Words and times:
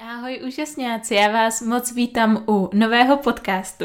Ahoj 0.00 0.40
úžasňáci, 0.46 1.14
já 1.14 1.28
vás 1.32 1.62
moc 1.62 1.92
vítám 1.92 2.44
u 2.48 2.70
nového 2.74 3.16
podcastu. 3.16 3.84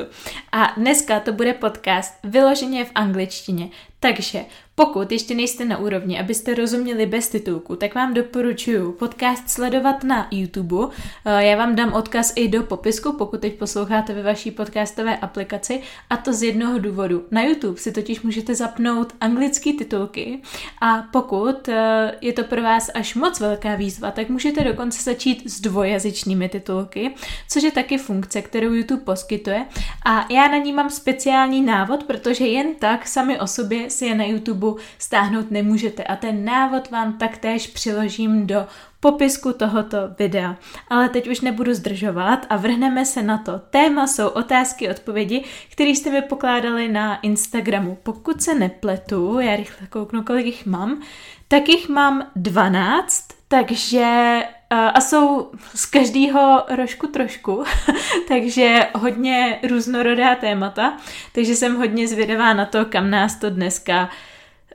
A 0.51 0.73
dneska 0.77 1.19
to 1.19 1.33
bude 1.33 1.53
podcast 1.53 2.13
vyloženě 2.23 2.85
v 2.85 2.91
angličtině. 2.95 3.69
Takže 4.03 4.45
pokud 4.75 5.11
ještě 5.11 5.35
nejste 5.35 5.65
na 5.65 5.77
úrovni, 5.77 6.19
abyste 6.19 6.53
rozuměli 6.53 7.05
bez 7.05 7.29
titulku, 7.29 7.75
tak 7.75 7.95
vám 7.95 8.13
doporučuji 8.13 8.91
podcast 8.91 9.49
sledovat 9.49 10.03
na 10.03 10.27
YouTube. 10.31 10.93
Eh, 11.25 11.45
já 11.45 11.57
vám 11.57 11.75
dám 11.75 11.93
odkaz 11.93 12.33
i 12.35 12.47
do 12.47 12.63
popisku, 12.63 13.13
pokud 13.13 13.41
teď 13.41 13.53
posloucháte 13.53 14.13
ve 14.13 14.23
vaší 14.23 14.51
podcastové 14.51 15.17
aplikaci. 15.17 15.81
A 16.09 16.17
to 16.17 16.33
z 16.33 16.43
jednoho 16.43 16.79
důvodu. 16.79 17.25
Na 17.31 17.41
YouTube 17.41 17.79
si 17.79 17.91
totiž 17.91 18.21
můžete 18.21 18.55
zapnout 18.55 19.13
anglické 19.21 19.73
titulky 19.73 20.41
a 20.81 21.01
pokud 21.11 21.69
eh, 21.69 22.15
je 22.21 22.33
to 22.33 22.43
pro 22.43 22.61
vás 22.61 22.89
až 22.93 23.15
moc 23.15 23.39
velká 23.39 23.75
výzva, 23.75 24.11
tak 24.11 24.29
můžete 24.29 24.63
dokonce 24.63 25.03
začít 25.03 25.49
s 25.51 25.61
dvojazyčnými 25.61 26.49
titulky, 26.49 27.15
což 27.49 27.63
je 27.63 27.71
taky 27.71 27.97
funkce, 27.97 28.41
kterou 28.41 28.73
YouTube 28.73 29.03
poskytuje. 29.03 29.65
A 30.05 30.33
já 30.33 30.47
na 30.47 30.57
ní 30.57 30.73
mám 30.73 30.89
speciální 30.89 31.61
návod, 31.61 32.03
protože 32.03 32.45
jen 32.45 32.75
tak 32.75 33.07
sami 33.07 33.39
o 33.39 33.47
sobě 33.47 33.89
si 33.93 34.05
je 34.05 34.15
na 34.15 34.25
YouTube 34.25 34.81
stáhnout 34.97 35.51
nemůžete 35.51 36.03
a 36.03 36.15
ten 36.15 36.45
návod 36.45 36.91
vám 36.91 37.17
taktéž 37.17 37.67
přiložím 37.67 38.47
do 38.47 38.67
popisku 38.99 39.53
tohoto 39.53 39.97
videa. 40.19 40.55
Ale 40.87 41.09
teď 41.09 41.27
už 41.27 41.41
nebudu 41.41 41.73
zdržovat 41.73 42.45
a 42.49 42.57
vrhneme 42.57 43.05
se 43.05 43.23
na 43.23 43.37
to. 43.37 43.59
Téma 43.69 44.07
jsou 44.07 44.27
otázky 44.27 44.89
odpovědi, 44.89 45.43
které 45.71 45.89
jste 45.89 46.11
mi 46.11 46.21
pokládali 46.21 46.87
na 46.87 47.19
Instagramu. 47.19 47.97
Pokud 48.03 48.41
se 48.41 48.55
nepletu, 48.55 49.39
já 49.39 49.55
rychle 49.55 49.87
kouknu, 49.87 50.23
kolik 50.23 50.45
jich 50.45 50.65
mám, 50.65 51.01
tak 51.47 51.69
jich 51.69 51.89
mám 51.89 52.27
12, 52.35 53.27
takže 53.47 54.43
a 54.73 55.01
jsou 55.01 55.51
z 55.75 55.85
každého 55.85 56.63
rožku 56.69 57.07
trošku, 57.07 57.63
takže 58.27 58.87
hodně 58.95 59.59
různorodá 59.69 60.35
témata, 60.35 60.97
takže 61.31 61.55
jsem 61.55 61.75
hodně 61.75 62.07
zvědavá 62.07 62.53
na 62.53 62.65
to, 62.65 62.85
kam 62.85 63.09
nás 63.09 63.35
to 63.35 63.49
dneska 63.49 64.09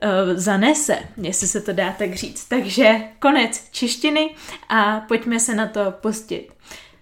uh, 0.03 0.09
zanese, 0.33 0.99
jestli 1.17 1.47
se 1.47 1.61
to 1.61 1.73
dá 1.73 1.95
tak 1.97 2.13
říct. 2.13 2.45
Takže 2.45 3.01
konec 3.19 3.69
češtiny 3.71 4.35
a 4.69 4.99
pojďme 4.99 5.39
se 5.39 5.55
na 5.55 5.67
to 5.67 5.91
pustit. 5.91 6.47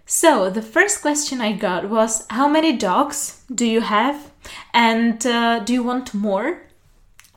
So, 0.09 0.49
the 0.49 0.61
first 0.61 1.01
question 1.01 1.41
I 1.41 1.53
got 1.53 1.83
was 1.83 2.25
How 2.31 2.47
many 2.49 2.77
dogs 2.77 3.41
do 3.49 3.65
you 3.65 3.81
have? 3.81 4.15
And 4.73 5.25
uh, 5.25 5.65
do 5.65 5.73
you 5.73 5.83
want 5.83 6.13
more? 6.13 6.66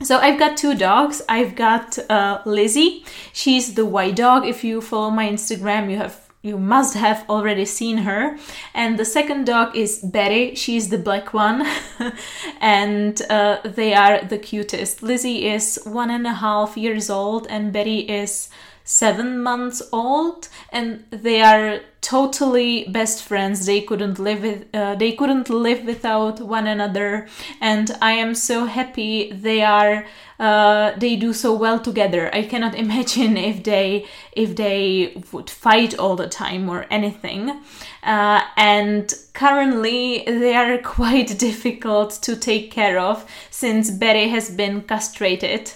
So 0.03 0.17
I've 0.17 0.39
got 0.39 0.57
two 0.57 0.75
dogs. 0.75 1.21
I've 1.29 1.55
got 1.55 1.97
uh, 2.09 2.41
Lizzie. 2.45 3.05
She's 3.33 3.75
the 3.75 3.85
white 3.85 4.15
dog. 4.15 4.45
If 4.45 4.63
you 4.63 4.81
follow 4.81 5.11
my 5.11 5.29
Instagram, 5.29 5.91
you 5.91 5.97
have 5.97 6.27
you 6.43 6.57
must 6.57 6.95
have 6.95 7.23
already 7.29 7.65
seen 7.65 7.97
her. 7.97 8.35
And 8.73 8.97
the 8.97 9.05
second 9.05 9.45
dog 9.45 9.75
is 9.75 9.99
Betty. 9.99 10.55
She's 10.55 10.89
the 10.89 10.97
black 10.97 11.35
one, 11.35 11.67
and 12.61 13.21
uh, 13.29 13.59
they 13.63 13.93
are 13.93 14.23
the 14.23 14.39
cutest. 14.39 15.03
Lizzie 15.03 15.47
is 15.47 15.79
one 15.83 16.09
and 16.09 16.25
a 16.25 16.33
half 16.33 16.77
years 16.77 17.11
old, 17.11 17.45
and 17.47 17.71
Betty 17.71 17.99
is 17.99 18.49
seven 18.83 19.41
months 19.41 19.81
old 19.91 20.49
and 20.71 21.03
they 21.11 21.41
are 21.41 21.79
totally 22.01 22.85
best 22.85 23.23
friends. 23.23 23.65
They 23.65 23.81
couldn't 23.81 24.19
live 24.19 24.41
with 24.41 24.65
uh, 24.73 24.95
they 24.95 25.11
couldn't 25.13 25.49
live 25.49 25.85
without 25.85 26.39
one 26.39 26.67
another 26.67 27.27
and 27.59 27.91
i 28.01 28.11
am 28.11 28.33
so 28.33 28.65
happy 28.65 29.31
they 29.31 29.61
are 29.61 30.05
uh, 30.41 30.97
they 30.97 31.15
do 31.15 31.33
so 31.33 31.53
well 31.53 31.79
together. 31.79 32.33
I 32.33 32.41
cannot 32.41 32.73
imagine 32.85 33.37
if 33.37 33.63
they 33.63 34.07
if 34.31 34.55
they 34.55 35.23
would 35.31 35.49
fight 35.51 35.99
all 35.99 36.15
the 36.15 36.27
time 36.27 36.67
or 36.67 36.87
anything. 36.89 37.61
Uh, 38.01 38.41
and 38.57 39.13
currently 39.33 40.23
they 40.25 40.55
are 40.55 40.77
quite 40.99 41.37
difficult 41.37 42.11
to 42.23 42.35
take 42.35 42.71
care 42.71 42.97
of 42.97 43.29
since 43.51 43.91
betty 43.91 44.29
has 44.29 44.49
been 44.49 44.81
castrated 44.81 45.73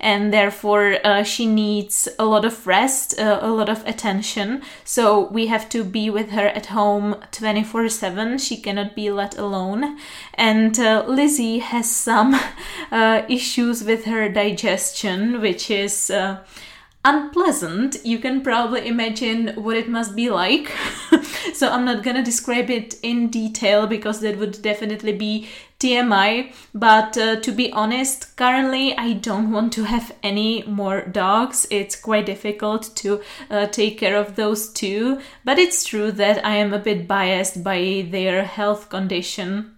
and 0.00 0.32
therefore 0.32 0.98
uh, 1.04 1.22
she 1.22 1.46
needs 1.46 2.08
a 2.18 2.24
lot 2.24 2.44
of 2.44 2.66
rest, 2.66 3.18
uh, 3.18 3.38
a 3.42 3.50
lot 3.50 3.68
of 3.68 3.86
attention. 3.86 4.62
So 4.84 5.28
we 5.28 5.46
have 5.46 5.68
to 5.70 5.84
be 5.84 6.10
with 6.10 6.30
her 6.30 6.48
at 6.48 6.66
home 6.66 7.16
24 7.32 7.88
7. 7.88 8.38
She 8.38 8.56
cannot 8.56 8.94
be 8.94 9.10
let 9.10 9.36
alone. 9.38 9.98
And 10.34 10.78
uh, 10.78 11.04
Lizzie 11.06 11.58
has 11.58 11.90
some 11.90 12.38
uh, 12.92 13.22
issues 13.28 13.84
with 13.84 14.04
her 14.04 14.28
digestion, 14.28 15.40
which 15.40 15.70
is 15.70 16.10
uh, 16.10 16.44
unpleasant. 17.04 18.04
You 18.04 18.18
can 18.18 18.42
probably 18.42 18.86
imagine 18.86 19.48
what 19.56 19.76
it 19.76 19.88
must 19.88 20.14
be 20.14 20.30
like. 20.30 20.70
so 21.54 21.70
I'm 21.70 21.84
not 21.84 22.02
gonna 22.02 22.24
describe 22.24 22.70
it 22.70 22.96
in 23.02 23.28
detail 23.28 23.86
because 23.86 24.20
that 24.20 24.38
would 24.38 24.60
definitely 24.62 25.12
be 25.12 25.48
TMI. 25.80 26.52
But 26.74 27.16
uh, 27.16 27.36
to 27.40 27.52
be 27.52 27.72
honest, 27.72 28.36
currently 28.36 28.96
I 28.96 29.12
don't 29.14 29.52
want 29.52 29.72
to 29.74 29.84
have 29.84 30.12
any 30.22 30.62
more 30.64 31.02
dogs. 31.02 31.66
It's 31.70 31.96
quite 31.96 32.26
difficult 32.26 32.94
to 32.96 33.20
uh, 33.50 33.66
take 33.66 33.98
care 33.98 34.16
of 34.16 34.36
those 34.36 34.72
two. 34.72 35.20
But 35.44 35.58
it's 35.58 35.84
true 35.84 36.10
that 36.12 36.44
I 36.44 36.56
am 36.56 36.72
a 36.72 36.78
bit 36.78 37.06
biased 37.06 37.62
by 37.62 38.08
their 38.10 38.44
health 38.44 38.88
condition. 38.88 39.77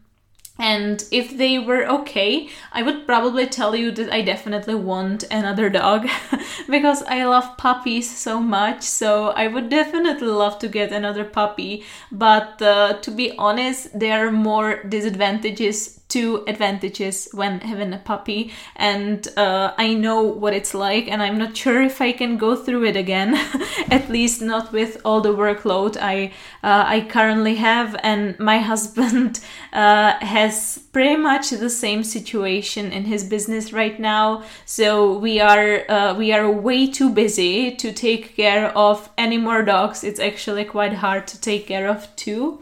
And 0.61 1.03
if 1.11 1.39
they 1.39 1.59
were 1.59 1.87
okay, 1.87 2.51
I 2.71 2.83
would 2.83 3.07
probably 3.07 3.47
tell 3.47 3.75
you 3.75 3.91
that 3.93 4.13
I 4.13 4.21
definitely 4.21 4.75
want 4.75 5.25
another 5.31 5.71
dog 5.71 6.07
because 6.69 7.03
I 7.05 7.25
love 7.25 7.57
puppies 7.57 8.15
so 8.15 8.41
much. 8.41 8.83
So 8.83 9.29
I 9.31 9.47
would 9.49 9.71
definitely 9.71 10.29
love 10.29 10.59
to 10.59 10.69
get 10.69 10.93
another 10.93 11.25
puppy. 11.25 11.85
But 12.13 12.61
uh, 12.61 12.99
to 13.01 13.11
be 13.11 13.33
honest, 13.39 13.99
there 13.99 14.27
are 14.27 14.31
more 14.31 14.83
disadvantages 14.85 16.00
two 16.11 16.45
advantages 16.47 17.29
when 17.33 17.61
having 17.61 17.93
a 17.93 17.99
puppy. 17.99 18.53
And 18.77 19.27
uh, 19.37 19.73
i 19.79 19.95
know 19.95 20.23
what 20.23 20.53
it's 20.53 20.75
like 20.75 21.09
and 21.09 21.23
i'm 21.23 21.39
not 21.39 21.57
sure 21.57 21.81
if 21.83 22.01
i 22.01 22.13
can 22.13 22.37
go 22.37 22.55
through 22.57 22.85
it 22.85 22.97
again. 22.97 23.35
At 23.91 24.11
least 24.11 24.43
not 24.43 24.73
with 24.73 25.01
all 25.05 25.21
the 25.21 25.35
workload 25.35 25.97
i 26.01 26.33
uh, 26.63 26.85
i 26.87 27.01
currently 27.09 27.55
have. 27.57 27.97
And 28.03 28.39
my 28.39 28.59
husband 28.71 29.41
uh, 29.73 30.13
has 30.21 30.81
pretty 30.93 31.17
much 31.17 31.51
the 31.51 31.71
same 31.71 32.03
situation 32.03 32.93
in 32.93 33.05
his 33.05 33.25
business 33.25 33.73
right 33.73 33.99
now. 33.99 34.43
So 34.65 35.17
we 35.19 35.41
are 35.41 35.85
uh, 35.89 36.15
we 36.15 36.33
are 36.33 36.51
way 36.51 36.87
too 36.91 37.11
busy 37.11 37.77
to 37.77 37.93
take 37.93 38.37
care 38.37 38.77
of 38.77 39.09
any 39.17 39.39
more 39.39 39.63
dogs. 39.63 40.05
It's 40.05 40.21
actually 40.21 40.65
quite 40.65 40.95
hard 40.95 41.27
to 41.29 41.41
take 41.41 41.67
care 41.69 41.89
of 41.89 42.15
too 42.17 42.61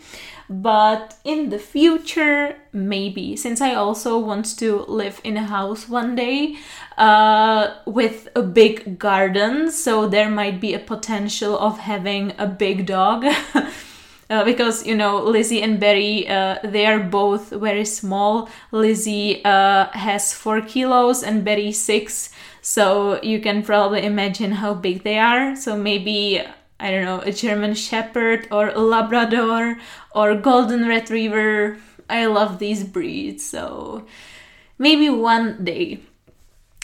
but 0.49 1.17
in 1.25 1.51
the 1.51 1.59
future 1.59 2.57
maybe 2.73 3.37
since 3.37 3.61
i 3.61 3.75
also 3.75 4.19
want 4.19 4.59
to 4.59 4.85
live 4.89 5.21
in 5.25 5.37
a 5.37 5.45
house 5.45 5.89
one 5.89 6.15
day 6.15 6.57
uh, 6.97 7.75
with 7.87 8.29
a 8.35 8.43
big 8.43 8.99
garden 8.99 9.71
so 9.71 10.09
there 10.09 10.31
might 10.31 10.61
be 10.61 10.75
a 10.75 10.79
potential 10.79 11.59
of 11.59 11.79
having 11.79 12.33
a 12.39 12.47
big 12.47 12.87
dog 12.87 13.25
Uh, 14.31 14.45
because 14.45 14.87
you 14.87 14.95
know 14.95 15.23
Lizzie 15.23 15.63
and 15.63 15.81
Betty, 15.81 16.29
uh, 16.29 16.59
they 16.63 16.85
are 16.85 16.99
both 16.99 17.49
very 17.49 17.87
small. 17.87 18.51
Lizzie 18.73 19.43
uh, 19.43 19.87
has 19.93 20.35
four 20.35 20.61
kilos 20.61 21.23
and 21.23 21.47
Betty 21.47 21.73
six, 21.73 22.29
so 22.61 23.19
you 23.23 23.41
can 23.41 23.63
probably 23.63 24.05
imagine 24.05 24.53
how 24.53 24.75
big 24.75 25.03
they 25.03 25.19
are. 25.19 25.57
So 25.57 25.79
maybe 25.79 26.43
I 26.81 26.91
don't 26.91 27.05
know, 27.05 27.21
a 27.21 27.33
German 27.33 27.75
Shepherd 27.75 28.49
or 28.51 28.69
a 28.69 28.79
Labrador 28.79 29.79
or 30.15 30.35
Golden 30.35 30.87
Retriever. 30.87 31.79
I 32.09 32.27
love 32.27 32.59
these 32.59 32.85
breeds, 32.85 33.45
so 33.45 34.07
maybe 34.79 35.11
one 35.11 35.65
day. 35.65 36.01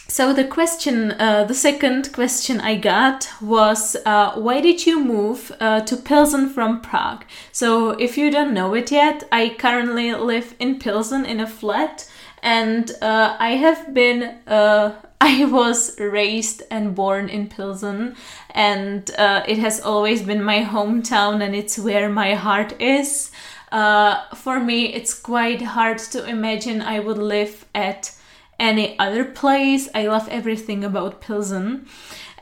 So 0.06 0.32
the 0.34 0.44
question, 0.44 1.12
uh, 1.12 1.44
the 1.44 1.54
second 1.54 2.12
question 2.12 2.60
I 2.60 2.76
got 2.76 3.28
was, 3.40 3.96
uh, 4.04 4.34
why 4.34 4.60
did 4.60 4.84
you 4.86 5.02
move 5.02 5.50
uh, 5.60 5.80
to 5.80 5.96
Pilsen 5.96 6.50
from 6.50 6.82
Prague? 6.82 7.24
So 7.52 7.90
if 7.90 8.18
you 8.18 8.30
don't 8.30 8.52
know 8.52 8.74
it 8.74 8.92
yet, 8.92 9.24
I 9.32 9.56
currently 9.58 10.12
live 10.12 10.54
in 10.58 10.78
Pilsen 10.78 11.24
in 11.24 11.40
a 11.40 11.46
flat, 11.46 12.08
and 12.42 12.90
uh, 13.00 13.36
I 13.38 13.52
have 13.52 13.94
been 13.94 14.38
uh, 14.46 14.92
I 15.20 15.44
was 15.44 15.98
raised 15.98 16.62
and 16.70 16.94
born 16.94 17.28
in 17.28 17.48
Pilsen, 17.48 18.16
and 18.50 19.10
uh, 19.16 19.42
it 19.46 19.58
has 19.58 19.80
always 19.80 20.22
been 20.22 20.42
my 20.42 20.62
hometown, 20.62 21.42
and 21.42 21.54
it's 21.54 21.78
where 21.78 22.08
my 22.08 22.34
heart 22.34 22.80
is. 22.80 23.30
Uh, 23.72 24.22
for 24.34 24.60
me, 24.60 24.92
it's 24.92 25.14
quite 25.14 25.62
hard 25.62 25.98
to 25.98 26.28
imagine 26.28 26.80
I 26.82 27.00
would 27.00 27.18
live 27.18 27.64
at 27.74 28.14
any 28.58 28.98
other 28.98 29.24
place. 29.24 29.88
I 29.94 30.06
love 30.06 30.28
everything 30.28 30.84
about 30.84 31.20
Pilsen. 31.20 31.86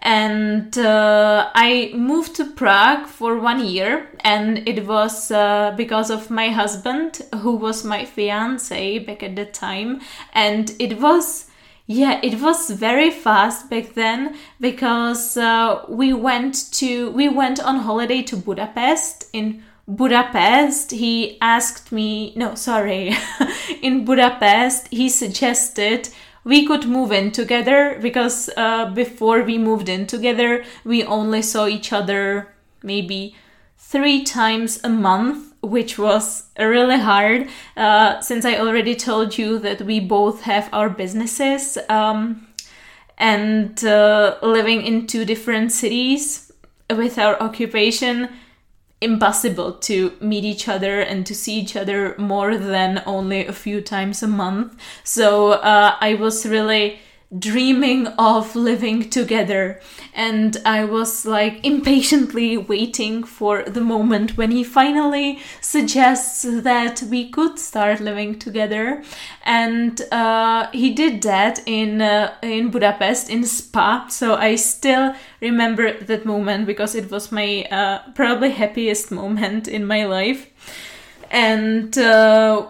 And 0.02 0.76
uh, 0.76 1.50
I 1.54 1.92
moved 1.94 2.34
to 2.36 2.44
Prague 2.44 3.06
for 3.06 3.38
one 3.38 3.64
year, 3.64 4.08
and 4.20 4.66
it 4.69 4.86
was 4.86 5.30
uh, 5.30 5.74
because 5.76 6.10
of 6.10 6.28
my 6.28 6.48
husband, 6.48 7.22
who 7.36 7.54
was 7.54 7.84
my 7.84 8.04
fiance 8.04 8.98
back 8.98 9.22
at 9.22 9.36
the 9.36 9.46
time. 9.46 10.00
And 10.34 10.74
it 10.80 11.00
was 11.00 11.46
yeah, 11.93 12.21
it 12.23 12.41
was 12.41 12.71
very 12.71 13.11
fast 13.11 13.69
back 13.69 13.93
then 13.94 14.37
because 14.61 15.37
uh, 15.37 15.85
we 15.89 16.12
went 16.15 16.73
to 16.73 17.11
we 17.11 17.29
went 17.29 17.61
on 17.61 17.81
holiday 17.81 18.23
to 18.23 18.37
Budapest. 18.37 19.27
In 19.33 19.62
Budapest, 19.87 20.93
he 20.93 21.39
asked 21.41 21.93
me, 21.93 22.33
no, 22.35 22.55
sorry, 22.55 23.15
in 23.83 24.05
Budapest, 24.06 24.89
he 24.89 25.09
suggested 25.09 26.09
we 26.44 26.67
could 26.67 26.89
move 26.89 27.12
in 27.12 27.31
together 27.31 27.99
because 28.00 28.49
uh, 28.56 28.91
before 28.91 29.43
we 29.43 29.59
moved 29.59 29.89
in 29.89 30.06
together, 30.06 30.65
we 30.85 31.05
only 31.05 31.43
saw 31.43 31.67
each 31.67 31.93
other 31.93 32.55
maybe 32.83 33.37
three 33.77 34.25
times 34.25 34.81
a 34.83 34.89
month, 34.89 35.51
which 35.62 35.99
was 35.99 36.44
really 36.59 36.99
hard 36.99 37.49
uh, 37.76 38.20
since 38.20 38.44
I 38.44 38.56
already 38.56 38.97
told 38.97 39.38
you 39.38 39.59
that 39.61 39.82
we 39.82 40.00
both 40.00 40.43
have 40.43 40.69
our 40.73 40.91
businesses 40.91 41.79
um, 41.88 42.49
and 43.17 43.85
uh, 43.85 44.38
living 44.43 44.82
in 44.82 45.06
two 45.06 45.25
different 45.25 45.70
cities 45.73 46.50
with 46.91 47.17
our 47.19 47.41
occupation 47.41 48.29
impossible 49.00 49.73
to 49.73 50.12
meet 50.20 50.44
each 50.44 50.69
other 50.69 51.00
and 51.00 51.26
to 51.26 51.35
see 51.35 51.59
each 51.59 51.76
other 51.76 52.15
more 52.19 52.56
than 52.56 53.03
only 53.05 53.44
a 53.47 53.53
few 53.53 53.81
times 53.81 54.23
a 54.23 54.29
month. 54.29 54.81
So 55.03 55.53
uh, 55.53 55.97
I 56.00 56.15
was 56.15 56.47
really 56.47 57.00
dreaming 57.38 58.06
of 58.19 58.55
living 58.55 59.08
together. 59.08 59.81
And 60.14 60.56
I 60.67 60.84
was 60.84 61.25
like 61.25 61.64
impatiently 61.64 62.56
waiting 62.58 63.25
for 63.25 63.62
the 63.62 63.81
moment 63.81 64.37
when 64.37 64.50
he 64.50 64.64
finally 64.64 65.40
suggests 65.61 66.43
that 66.43 67.02
we 67.02 67.31
could 67.31 67.58
start 67.58 68.00
living 68.00 68.38
together. 68.38 69.02
And 69.44 70.00
uh, 70.12 70.69
he 70.73 70.93
did 70.93 71.23
that 71.23 71.62
in 71.67 72.02
uh, 72.02 72.34
in 72.43 72.70
Budapest 72.70 73.31
in 73.31 73.44
Spa. 73.44 74.08
So 74.08 74.34
I 74.34 74.56
still 74.56 75.14
remember 75.40 75.93
that 75.93 76.26
moment 76.26 76.67
because 76.67 76.94
it 76.94 77.11
was 77.11 77.32
my 77.32 77.67
uh, 77.70 78.00
probably 78.14 78.50
happiest 78.50 79.11
moment 79.11 79.69
in 79.69 79.87
my 79.87 80.05
life. 80.05 80.49
And 81.31 81.96
uh, 81.96 82.67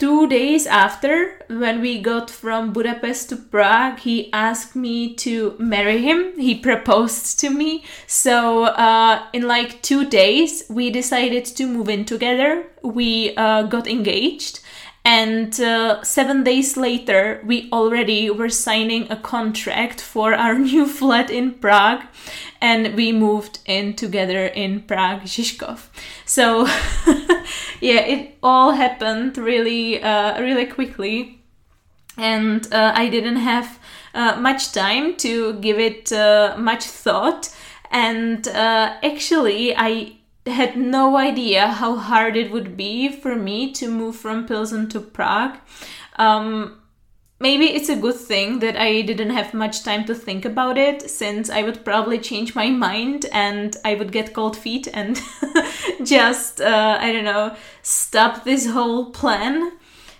two 0.00 0.26
days 0.26 0.66
after, 0.66 1.38
when 1.48 1.82
we 1.82 2.00
got 2.00 2.30
from 2.30 2.72
Budapest 2.72 3.28
to 3.28 3.36
Prague, 3.36 3.98
he 3.98 4.32
asked 4.32 4.74
me 4.74 5.14
to 5.16 5.54
marry 5.58 5.98
him. 5.98 6.38
He 6.38 6.54
proposed 6.68 7.38
to 7.40 7.50
me. 7.50 7.84
So, 8.06 8.64
uh, 8.64 9.26
in 9.34 9.46
like 9.46 9.82
two 9.82 10.08
days, 10.08 10.64
we 10.70 10.90
decided 10.90 11.44
to 11.44 11.66
move 11.66 11.90
in 11.90 12.06
together. 12.06 12.64
We 12.82 13.36
uh, 13.36 13.64
got 13.64 13.86
engaged. 13.86 14.60
And 15.10 15.60
uh, 15.60 16.04
seven 16.04 16.44
days 16.44 16.76
later, 16.76 17.42
we 17.44 17.68
already 17.72 18.30
were 18.30 18.48
signing 18.48 19.10
a 19.10 19.16
contract 19.16 20.00
for 20.00 20.34
our 20.34 20.56
new 20.70 20.86
flat 20.86 21.30
in 21.30 21.54
Prague, 21.54 22.02
and 22.60 22.94
we 22.94 23.10
moved 23.10 23.58
in 23.66 23.94
together 23.94 24.46
in 24.46 24.82
Prague, 24.82 25.22
Žižkov. 25.22 25.88
So, 26.26 26.66
yeah, 27.80 28.02
it 28.02 28.38
all 28.40 28.70
happened 28.70 29.36
really, 29.36 30.00
uh, 30.00 30.40
really 30.40 30.66
quickly, 30.66 31.40
and 32.16 32.72
uh, 32.72 32.92
I 32.94 33.08
didn't 33.08 33.42
have 33.42 33.80
uh, 34.14 34.36
much 34.40 34.70
time 34.70 35.16
to 35.16 35.54
give 35.54 35.80
it 35.80 36.12
uh, 36.12 36.54
much 36.56 36.84
thought. 36.84 37.52
And 37.90 38.46
uh, 38.46 38.94
actually, 39.02 39.74
I 39.76 40.19
had 40.46 40.76
no 40.76 41.16
idea 41.16 41.68
how 41.68 41.96
hard 41.96 42.36
it 42.36 42.50
would 42.50 42.76
be 42.76 43.08
for 43.08 43.36
me 43.36 43.72
to 43.72 43.88
move 43.88 44.16
from 44.16 44.46
Pilsen 44.46 44.88
to 44.90 45.00
Prague. 45.00 45.58
Um, 46.16 46.80
maybe 47.38 47.66
it's 47.66 47.88
a 47.88 47.96
good 47.96 48.16
thing 48.16 48.60
that 48.60 48.76
I 48.76 49.02
didn't 49.02 49.30
have 49.30 49.52
much 49.52 49.82
time 49.82 50.04
to 50.06 50.14
think 50.14 50.44
about 50.44 50.78
it, 50.78 51.10
since 51.10 51.50
I 51.50 51.62
would 51.62 51.84
probably 51.84 52.18
change 52.18 52.54
my 52.54 52.70
mind 52.70 53.26
and 53.32 53.76
I 53.84 53.94
would 53.94 54.12
get 54.12 54.34
cold 54.34 54.56
feet 54.56 54.88
and 54.92 55.20
just, 56.04 56.60
uh, 56.60 56.98
I 57.00 57.12
don't 57.12 57.24
know, 57.24 57.56
stop 57.82 58.44
this 58.44 58.66
whole 58.66 59.10
plan. 59.10 59.72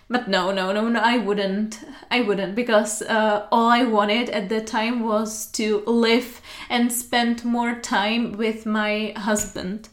But 0.08 0.28
no, 0.28 0.50
no, 0.50 0.72
no, 0.72 0.88
no, 0.88 1.00
I 1.00 1.18
wouldn't. 1.18 1.78
I 2.10 2.22
wouldn't 2.22 2.54
because 2.54 3.02
uh, 3.02 3.46
all 3.52 3.68
I 3.68 3.84
wanted 3.84 4.30
at 4.30 4.48
that 4.48 4.66
time 4.66 5.04
was 5.04 5.46
to 5.52 5.84
live 5.86 6.40
and 6.68 6.92
spend 6.92 7.44
more 7.44 7.74
time 7.76 8.32
with 8.32 8.66
my 8.66 9.12
husband. 9.16 9.88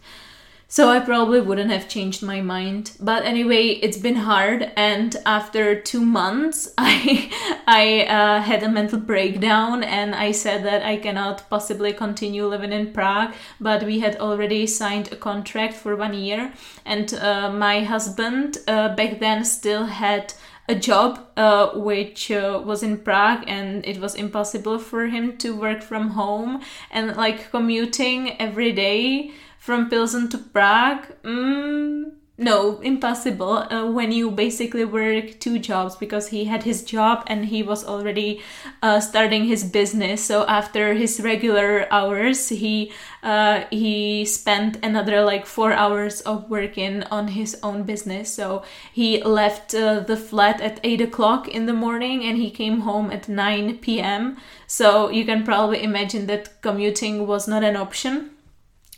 So 0.70 0.90
I 0.90 1.00
probably 1.00 1.40
wouldn't 1.40 1.72
have 1.72 1.88
changed 1.88 2.22
my 2.22 2.42
mind. 2.42 2.92
But 3.00 3.24
anyway, 3.24 3.68
it's 3.68 3.98
been 3.98 4.18
hard, 4.18 4.70
and 4.76 5.16
after 5.26 5.80
two 5.80 6.02
months, 6.02 6.74
I 6.78 7.32
I 7.66 8.02
uh, 8.04 8.42
had 8.42 8.64
a 8.64 8.70
mental 8.70 9.00
breakdown, 9.00 9.82
and 9.82 10.14
I 10.14 10.34
said 10.34 10.66
that 10.66 10.84
I 10.84 10.98
cannot 10.98 11.50
possibly 11.50 11.94
continue 11.94 12.46
living 12.46 12.74
in 12.74 12.92
Prague. 12.92 13.34
But 13.62 13.84
we 13.84 14.02
had 14.02 14.18
already 14.18 14.68
signed 14.68 15.10
a 15.14 15.16
contract 15.16 15.74
for 15.74 15.96
one 15.96 16.14
year, 16.14 16.52
and 16.86 17.14
uh, 17.14 17.50
my 17.50 17.86
husband 17.86 18.58
uh, 18.68 18.94
back 18.94 19.20
then 19.20 19.46
still 19.46 19.86
had 19.86 20.34
a 20.68 20.76
job 20.76 21.20
uh, 21.38 21.70
which 21.70 22.30
uh, 22.30 22.62
was 22.64 22.84
in 22.84 22.98
Prague 22.98 23.44
and 23.48 23.86
it 23.86 24.00
was 24.00 24.16
impossible 24.16 24.80
for 24.80 25.08
him 25.08 25.38
to 25.38 25.56
work 25.56 25.82
from 25.82 26.10
home 26.10 26.62
and 26.92 27.16
like 27.16 27.52
commuting 27.52 28.40
every 28.40 28.74
day 28.74 29.32
from 29.60 29.90
Pilsen 29.90 30.30
to 30.30 30.38
Prague? 30.38 31.08
Mm, 31.24 32.12
no, 32.38 32.80
impossible. 32.82 33.66
Uh, 33.72 33.90
when 33.90 34.12
you 34.12 34.30
basically 34.30 34.86
work 34.86 35.40
two 35.40 35.58
jobs 35.58 35.96
because 35.96 36.28
he 36.28 36.46
had 36.46 36.64
his 36.64 36.84
job 36.84 37.24
and 37.26 37.46
he 37.46 37.64
was 37.64 37.84
already 37.84 38.42
uh, 38.84 39.00
starting 39.00 39.46
his 39.46 39.64
business. 39.64 40.24
So 40.24 40.46
after 40.46 40.94
his 40.94 41.20
regular 41.20 41.88
hours, 41.92 42.50
he 42.50 42.92
uh, 43.24 43.64
he 43.72 44.24
spent 44.26 44.78
another 44.84 45.22
like 45.22 45.48
four 45.48 45.74
hours 45.74 46.22
of 46.22 46.48
working 46.48 47.04
on 47.10 47.30
his 47.30 47.58
own 47.64 47.84
business. 47.84 48.32
So 48.32 48.64
he 48.94 49.24
left 49.24 49.74
uh, 49.74 50.02
the 50.02 50.16
flat 50.16 50.62
at 50.62 50.80
eight 50.84 51.02
o'clock 51.02 51.48
in 51.48 51.66
the 51.66 51.74
morning 51.74 52.24
and 52.24 52.38
he 52.38 52.52
came 52.52 52.82
home 52.82 53.10
at 53.12 53.28
nine 53.28 53.80
p.m. 53.80 54.38
So 54.68 55.10
you 55.10 55.26
can 55.26 55.44
probably 55.44 55.82
imagine 55.82 56.28
that 56.28 56.62
commuting 56.62 57.26
was 57.26 57.48
not 57.48 57.64
an 57.64 57.76
option 57.76 58.37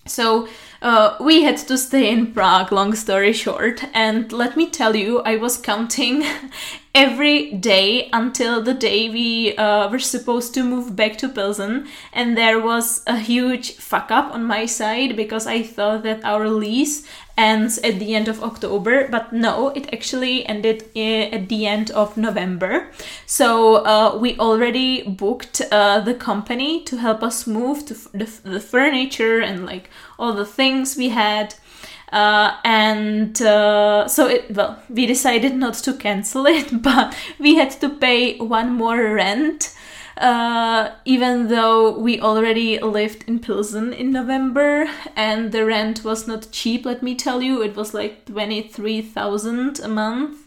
so 0.09 0.47
uh, 0.81 1.17
we 1.19 1.43
had 1.43 1.57
to 1.57 1.77
stay 1.77 2.09
in 2.09 2.33
Prague, 2.33 2.71
long 2.71 2.95
story 2.95 3.33
short. 3.33 3.83
And 3.93 4.31
let 4.31 4.55
me 4.55 4.69
tell 4.69 4.95
you, 4.95 5.19
I 5.19 5.35
was 5.35 5.57
counting 5.57 6.23
every 6.95 7.51
day 7.51 8.09
until 8.13 8.61
the 8.61 8.73
day 8.73 9.09
we 9.09 9.55
uh, 9.57 9.89
were 9.89 9.99
supposed 9.99 10.53
to 10.53 10.63
move 10.63 10.95
back 10.95 11.17
to 11.17 11.27
Pilsen. 11.27 11.87
And 12.13 12.37
there 12.37 12.59
was 12.61 13.03
a 13.07 13.17
huge 13.17 13.73
fuck 13.73 14.09
up 14.09 14.33
on 14.33 14.45
my 14.45 14.65
side 14.65 15.17
because 15.17 15.45
I 15.45 15.63
thought 15.63 16.03
that 16.03 16.23
our 16.23 16.47
lease 16.47 17.05
ends 17.39 17.77
at 17.79 17.99
the 17.99 18.13
end 18.15 18.27
of 18.27 18.43
October, 18.43 19.07
but 19.07 19.31
no, 19.31 19.69
it 19.69 19.91
actually 19.93 20.45
ended 20.45 20.83
at 21.33 21.47
the 21.47 21.65
end 21.65 21.89
of 21.91 22.17
November. 22.17 22.91
So 23.25 23.77
uh, 23.85 24.17
we 24.17 24.37
already 24.37 25.03
booked 25.03 25.61
uh, 25.71 26.01
the 26.01 26.13
company 26.13 26.83
to 26.83 26.97
help 26.97 27.23
us 27.23 27.47
move 27.47 27.85
to 27.85 27.93
the, 27.93 28.29
the 28.43 28.59
furniture 28.59 29.39
and 29.39 29.65
like 29.65 29.89
all 30.19 30.33
the 30.33 30.45
things 30.45 30.97
we 30.97 31.09
had. 31.09 31.55
Uh, 32.11 32.57
and 32.65 33.39
uh, 33.41 34.07
so 34.07 34.27
it 34.27 34.49
well 34.55 34.81
we 34.89 35.05
decided 35.05 35.55
not 35.55 35.75
to 35.75 35.93
cancel 35.93 36.47
it 36.47 36.81
but 36.81 37.15
we 37.37 37.53
had 37.53 37.69
to 37.69 37.87
pay 37.87 38.35
one 38.39 38.73
more 38.73 39.13
rent 39.13 39.75
uh, 40.19 40.91
even 41.05 41.47
though 41.47 41.97
we 41.97 42.19
already 42.19 42.77
lived 42.79 43.23
in 43.27 43.39
Pilsen 43.39 43.93
in 43.93 44.11
November 44.11 44.89
and 45.15 45.51
the 45.51 45.65
rent 45.65 46.03
was 46.03 46.27
not 46.27 46.51
cheap, 46.51 46.85
let 46.85 47.01
me 47.01 47.15
tell 47.15 47.41
you, 47.41 47.61
it 47.61 47.75
was 47.75 47.93
like 47.93 48.25
23,000 48.25 49.79
a 49.79 49.87
month. 49.87 50.45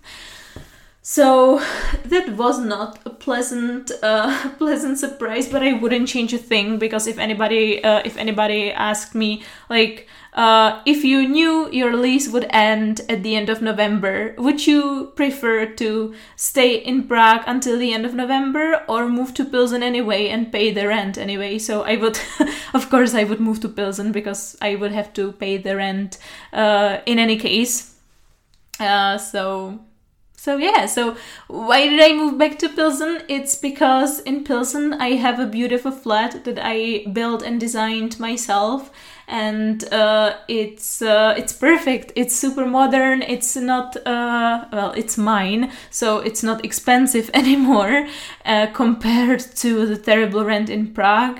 So 1.02 1.58
that 2.04 2.36
was 2.36 2.60
not 2.60 3.00
a 3.04 3.10
pleasant, 3.10 3.90
uh, 4.02 4.50
pleasant 4.58 4.98
surprise, 4.98 5.48
but 5.48 5.62
I 5.62 5.74
wouldn't 5.74 6.08
change 6.08 6.32
a 6.32 6.38
thing 6.38 6.78
because 6.78 7.06
if 7.06 7.18
anybody, 7.18 7.82
uh, 7.82 8.02
if 8.04 8.16
anybody 8.16 8.70
asked 8.70 9.14
me, 9.14 9.42
like, 9.68 10.08
uh, 10.32 10.80
if 10.86 11.04
you 11.04 11.28
knew 11.28 11.70
your 11.70 11.94
lease 11.94 12.28
would 12.28 12.46
end 12.50 13.02
at 13.08 13.22
the 13.22 13.36
end 13.36 13.50
of 13.50 13.60
November, 13.60 14.34
would 14.38 14.66
you 14.66 15.12
prefer 15.14 15.66
to 15.66 16.14
stay 16.36 16.76
in 16.76 17.06
Prague 17.06 17.42
until 17.46 17.78
the 17.78 17.92
end 17.92 18.06
of 18.06 18.14
November 18.14 18.82
or 18.88 19.10
move 19.10 19.34
to 19.34 19.44
Pilsen 19.44 19.82
anyway 19.82 20.28
and 20.28 20.50
pay 20.50 20.70
the 20.72 20.88
rent 20.88 21.18
anyway? 21.18 21.58
So 21.58 21.82
I 21.82 21.96
would, 21.96 22.18
of 22.74 22.88
course, 22.88 23.12
I 23.12 23.24
would 23.24 23.40
move 23.40 23.60
to 23.60 23.68
Pilsen 23.68 24.10
because 24.10 24.56
I 24.62 24.76
would 24.76 24.92
have 24.92 25.12
to 25.14 25.32
pay 25.32 25.58
the 25.58 25.76
rent 25.76 26.16
uh, 26.52 27.00
in 27.04 27.18
any 27.18 27.36
case. 27.36 27.94
Uh, 28.80 29.18
so 29.18 29.80
so 30.42 30.56
yeah, 30.56 30.86
so 30.86 31.16
why 31.46 31.88
did 31.88 32.00
I 32.00 32.14
move 32.14 32.36
back 32.36 32.58
to 32.58 32.68
Pilsen? 32.68 33.22
It's 33.28 33.54
because 33.54 34.18
in 34.18 34.42
Pilsen 34.42 34.92
I 34.92 35.10
have 35.10 35.38
a 35.38 35.46
beautiful 35.46 35.92
flat 35.92 36.42
that 36.42 36.58
I 36.60 37.04
built 37.12 37.44
and 37.44 37.60
designed 37.60 38.18
myself, 38.18 38.90
and 39.28 39.84
uh, 39.92 40.38
it's 40.48 41.00
uh, 41.00 41.34
it's 41.38 41.52
perfect. 41.52 42.10
It's 42.16 42.34
super 42.34 42.66
modern. 42.66 43.22
It's 43.22 43.54
not 43.54 43.96
uh, 44.04 44.64
well, 44.72 44.90
it's 44.96 45.16
mine, 45.16 45.70
so 45.90 46.18
it's 46.18 46.42
not 46.42 46.64
expensive 46.64 47.30
anymore 47.34 48.08
uh, 48.44 48.66
compared 48.72 49.42
to 49.58 49.86
the 49.86 49.96
terrible 49.96 50.44
rent 50.44 50.68
in 50.68 50.92
Prague. 50.92 51.38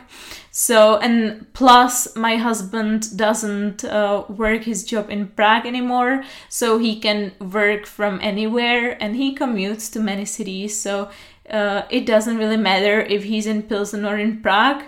So, 0.55 0.99
and 0.99 1.51
plus, 1.55 2.15
my 2.15 2.37
husband 2.37 3.17
doesn't 3.17 3.85
uh, 3.85 4.25
work 4.29 4.65
his 4.65 4.85
job 4.85 5.09
in 5.09 5.29
Prague 5.29 5.65
anymore, 5.65 6.25
so 6.51 6.79
he 6.79 7.01
can 7.01 7.33
work 7.41 7.87
from 7.87 8.21
anywhere 8.23 9.03
and 9.03 9.17
he 9.17 9.35
commutes 9.35 9.91
to 9.93 10.01
many 10.01 10.27
cities. 10.27 10.79
So, 10.79 11.09
uh, 11.49 11.83
it 11.89 12.05
doesn't 12.05 12.37
really 12.37 12.59
matter 12.59 13.01
if 13.01 13.25
he's 13.25 13.47
in 13.47 13.63
Pilsen 13.63 14.05
or 14.05 14.19
in 14.19 14.43
Prague. 14.43 14.85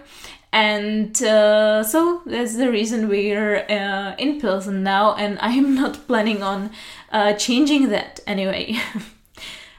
And 0.52 1.20
uh, 1.22 1.82
so 1.82 2.22
that's 2.26 2.56
the 2.56 2.70
reason 2.70 3.08
we're 3.08 3.64
uh, 3.68 4.14
in 4.18 4.40
Pilsen 4.42 4.82
now, 4.82 5.14
and 5.14 5.38
I'm 5.40 5.74
not 5.74 6.06
planning 6.06 6.42
on 6.42 6.70
uh, 7.10 7.32
changing 7.32 7.88
that 7.88 8.20
anyway. 8.26 8.76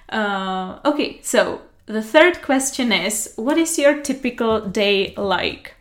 Uh, 0.08 0.80
okay, 0.86 1.20
so 1.24 1.62
the 1.86 2.02
third 2.02 2.42
question 2.42 2.92
is 2.92 3.34
What 3.36 3.58
is 3.58 3.78
your 3.78 4.02
typical 4.02 4.62
day 4.62 5.14
like? 5.16 5.76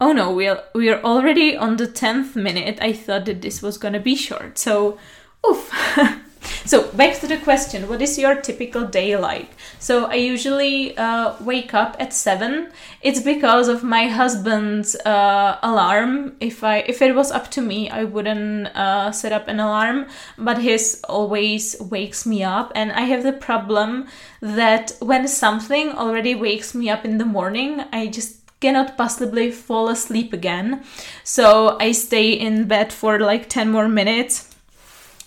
Oh 0.00 0.12
no, 0.12 0.32
we're 0.32 0.62
we're 0.74 1.00
already 1.02 1.56
on 1.56 1.76
the 1.76 1.86
tenth 1.86 2.34
minute. 2.34 2.78
I 2.80 2.92
thought 2.92 3.26
that 3.26 3.42
this 3.42 3.62
was 3.62 3.78
gonna 3.78 4.00
be 4.00 4.16
short. 4.16 4.58
So, 4.58 4.98
oof. 5.46 5.70
so 6.64 6.90
back 6.92 7.18
to 7.20 7.26
the 7.26 7.38
question: 7.38 7.88
What 7.88 8.02
is 8.02 8.18
your 8.18 8.36
typical 8.36 8.86
day 8.86 9.16
like? 9.16 9.50
So 9.78 10.06
I 10.06 10.14
usually 10.14 10.96
uh, 10.96 11.34
wake 11.40 11.74
up 11.74 11.96
at 11.98 12.12
seven. 12.12 12.72
It's 13.02 13.20
because 13.20 13.68
of 13.68 13.82
my 13.82 14.08
husband's 14.08 14.94
uh, 14.96 15.58
alarm. 15.62 16.36
If 16.40 16.62
I 16.64 16.78
if 16.78 17.02
it 17.02 17.14
was 17.14 17.30
up 17.30 17.50
to 17.52 17.60
me, 17.60 17.88
I 17.90 18.04
wouldn't 18.04 18.68
uh, 18.76 19.12
set 19.12 19.32
up 19.32 19.48
an 19.48 19.60
alarm, 19.60 20.06
but 20.38 20.58
his 20.58 21.00
always 21.08 21.76
wakes 21.80 22.26
me 22.26 22.42
up, 22.42 22.72
and 22.74 22.92
I 22.92 23.02
have 23.02 23.22
the 23.22 23.32
problem 23.32 24.06
that 24.40 24.92
when 25.00 25.28
something 25.28 25.92
already 25.92 26.34
wakes 26.34 26.74
me 26.74 26.90
up 26.90 27.04
in 27.04 27.18
the 27.18 27.24
morning, 27.24 27.84
I 27.92 28.06
just 28.06 28.40
cannot 28.60 28.96
possibly 28.96 29.50
fall 29.50 29.88
asleep 29.88 30.32
again. 30.32 30.84
So 31.24 31.78
I 31.80 31.92
stay 31.92 32.32
in 32.32 32.68
bed 32.68 32.92
for 32.92 33.18
like 33.18 33.48
10 33.48 33.70
more 33.70 33.88
minutes 33.88 34.54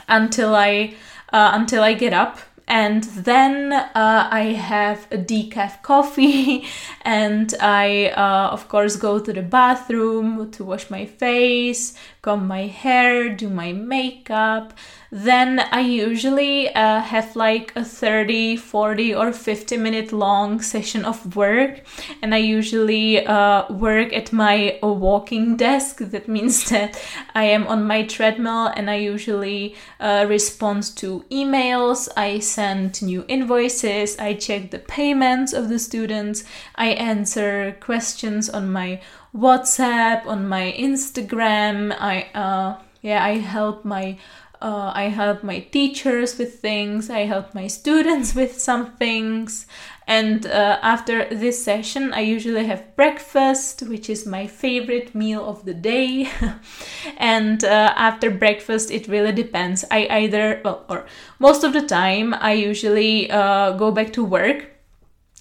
until 0.07 0.55
I 0.55 0.95
uh, 1.33 1.51
until 1.53 1.83
I 1.83 1.93
get 1.93 2.13
up 2.13 2.39
and 2.67 3.03
then 3.03 3.73
uh, 3.73 4.27
I 4.31 4.53
have 4.53 5.07
a 5.11 5.17
decaf 5.17 5.81
coffee, 5.81 6.65
and 7.01 7.53
I, 7.59 8.07
uh, 8.15 8.49
of 8.51 8.67
course, 8.69 8.95
go 8.95 9.19
to 9.19 9.33
the 9.33 9.41
bathroom 9.41 10.51
to 10.51 10.63
wash 10.63 10.89
my 10.89 11.05
face, 11.05 11.93
comb 12.21 12.47
my 12.47 12.67
hair, 12.67 13.29
do 13.29 13.49
my 13.49 13.73
makeup, 13.73 14.73
then 15.13 15.59
I 15.59 15.81
usually 15.81 16.73
uh, 16.73 16.99
have 16.99 17.35
like 17.35 17.71
a 17.75 17.85
30, 17.85 18.57
40, 18.57 19.13
or 19.13 19.31
50 19.31 19.77
minute 19.77 20.11
long 20.11 20.59
session 20.59 21.05
of 21.05 21.35
work. 21.35 21.83
And 22.23 22.33
I 22.33 22.39
usually 22.39 23.23
uh, 23.23 23.71
work 23.71 24.11
at 24.11 24.33
my 24.33 24.79
walking 24.81 25.55
desk. 25.55 25.99
That 25.99 26.27
means 26.27 26.67
that 26.71 26.99
I 27.35 27.43
am 27.43 27.67
on 27.67 27.85
my 27.85 28.07
treadmill 28.07 28.73
and 28.75 28.89
I 28.89 28.95
usually 28.95 29.75
uh, 29.99 30.25
respond 30.27 30.81
to 30.97 31.23
emails. 31.29 32.09
I 32.17 32.39
send 32.53 33.01
new 33.01 33.25
invoices. 33.27 34.17
I 34.19 34.33
check 34.33 34.71
the 34.71 34.79
payments 34.79 35.53
of 35.53 35.69
the 35.69 35.79
students. 35.79 36.43
I 36.75 36.87
answer 36.89 37.75
questions 37.79 38.49
on 38.49 38.71
my 38.71 39.01
WhatsApp, 39.35 40.25
on 40.25 40.47
my 40.47 40.75
Instagram. 40.77 41.95
I, 41.99 42.27
uh, 42.33 42.81
yeah, 43.01 43.23
I 43.23 43.37
help 43.39 43.83
my 43.83 44.17
uh, 44.63 44.93
I 44.95 45.09
help 45.09 45.43
my 45.43 45.59
teachers 45.59 46.37
with 46.37 46.59
things, 46.59 47.09
I 47.09 47.25
help 47.25 47.53
my 47.53 47.67
students 47.67 48.33
with 48.39 48.59
some 48.59 48.95
things. 48.95 49.67
And 50.07 50.45
uh, 50.45 50.79
after 50.81 51.25
this 51.25 51.63
session, 51.63 52.13
I 52.13 52.21
usually 52.21 52.65
have 52.65 52.95
breakfast, 52.95 53.81
which 53.83 54.09
is 54.09 54.25
my 54.25 54.47
favorite 54.47 55.13
meal 55.13 55.45
of 55.47 55.65
the 55.65 55.73
day. 55.73 56.29
and 57.17 57.63
uh, 57.63 57.93
after 57.95 58.31
breakfast, 58.31 58.89
it 58.89 59.07
really 59.07 59.31
depends. 59.33 59.85
I 59.91 60.07
either, 60.09 60.61
well, 60.63 60.85
or 60.89 61.05
most 61.39 61.63
of 61.63 61.73
the 61.73 61.85
time, 61.85 62.33
I 62.33 62.53
usually 62.53 63.29
uh, 63.29 63.73
go 63.73 63.91
back 63.91 64.13
to 64.13 64.23
work 64.23 64.67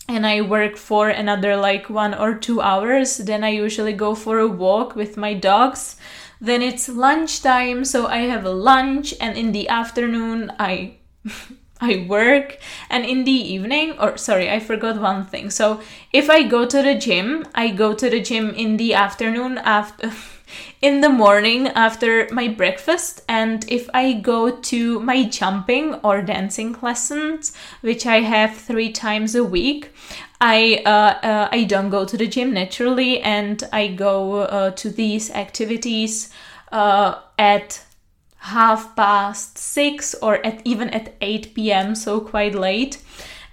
and 0.09 0.26
I 0.26 0.41
work 0.41 0.76
for 0.76 1.09
another 1.09 1.57
like 1.57 1.88
one 1.88 2.14
or 2.14 2.35
two 2.35 2.61
hours. 2.61 3.19
Then 3.19 3.45
I 3.45 3.50
usually 3.50 3.93
go 3.93 4.14
for 4.14 4.38
a 4.38 4.49
walk 4.49 4.97
with 4.97 5.17
my 5.17 5.35
dogs 5.35 5.97
then 6.43 6.61
it's 6.61 6.89
lunchtime, 6.89 7.85
so 7.85 8.07
I 8.07 8.27
have 8.27 8.45
a 8.45 8.51
lunch, 8.51 9.15
and 9.21 9.39
in 9.39 9.53
the 9.53 9.69
afternoon, 9.69 10.53
I. 10.59 10.97
I 11.85 12.07
work 12.09 12.59
and 12.89 13.05
in 13.05 13.25
the 13.25 13.33
evening 13.33 13.99
or 13.99 14.17
sorry 14.17 14.49
I 14.49 14.61
forgot 14.61 15.01
one 15.01 15.27
thing. 15.27 15.51
So 15.51 15.81
if 16.13 16.31
I 16.31 16.45
go 16.45 16.65
to 16.65 16.81
the 16.81 16.95
gym, 16.95 17.45
I 17.57 17.71
go 17.71 17.93
to 17.93 18.09
the 18.09 18.21
gym 18.21 18.51
in 18.51 18.77
the 18.77 18.95
afternoon 18.95 19.59
after 19.59 20.13
in 20.83 21.01
the 21.01 21.09
morning 21.09 21.69
after 21.69 22.29
my 22.33 22.49
breakfast 22.49 23.23
and 23.29 23.65
if 23.69 23.89
I 23.95 24.15
go 24.15 24.51
to 24.51 25.01
my 25.01 25.25
jumping 25.25 25.95
or 26.03 26.21
dancing 26.21 26.77
lessons 26.83 27.57
which 27.81 28.05
I 28.05 28.21
have 28.21 28.57
3 28.57 28.91
times 28.93 29.35
a 29.37 29.45
week, 29.45 29.93
I 30.43 30.83
uh, 30.85 30.91
uh, 31.25 31.49
I 31.53 31.62
don't 31.62 31.89
go 31.89 32.05
to 32.05 32.17
the 32.17 32.27
gym 32.27 32.53
naturally, 32.53 33.21
and 33.21 33.62
I 33.73 33.87
go 33.87 34.41
uh, 34.41 34.71
to 34.73 34.91
these 34.91 35.31
activities 35.31 36.31
uh, 36.73 37.21
at 37.39 37.85
half 38.39 38.97
past 38.97 39.57
six 39.57 40.17
or 40.17 40.45
at 40.45 40.61
even 40.65 40.91
at 40.91 41.15
eight 41.21 41.55
p.m. 41.55 41.95
So 41.95 42.19
quite 42.19 42.57
late, 42.57 43.01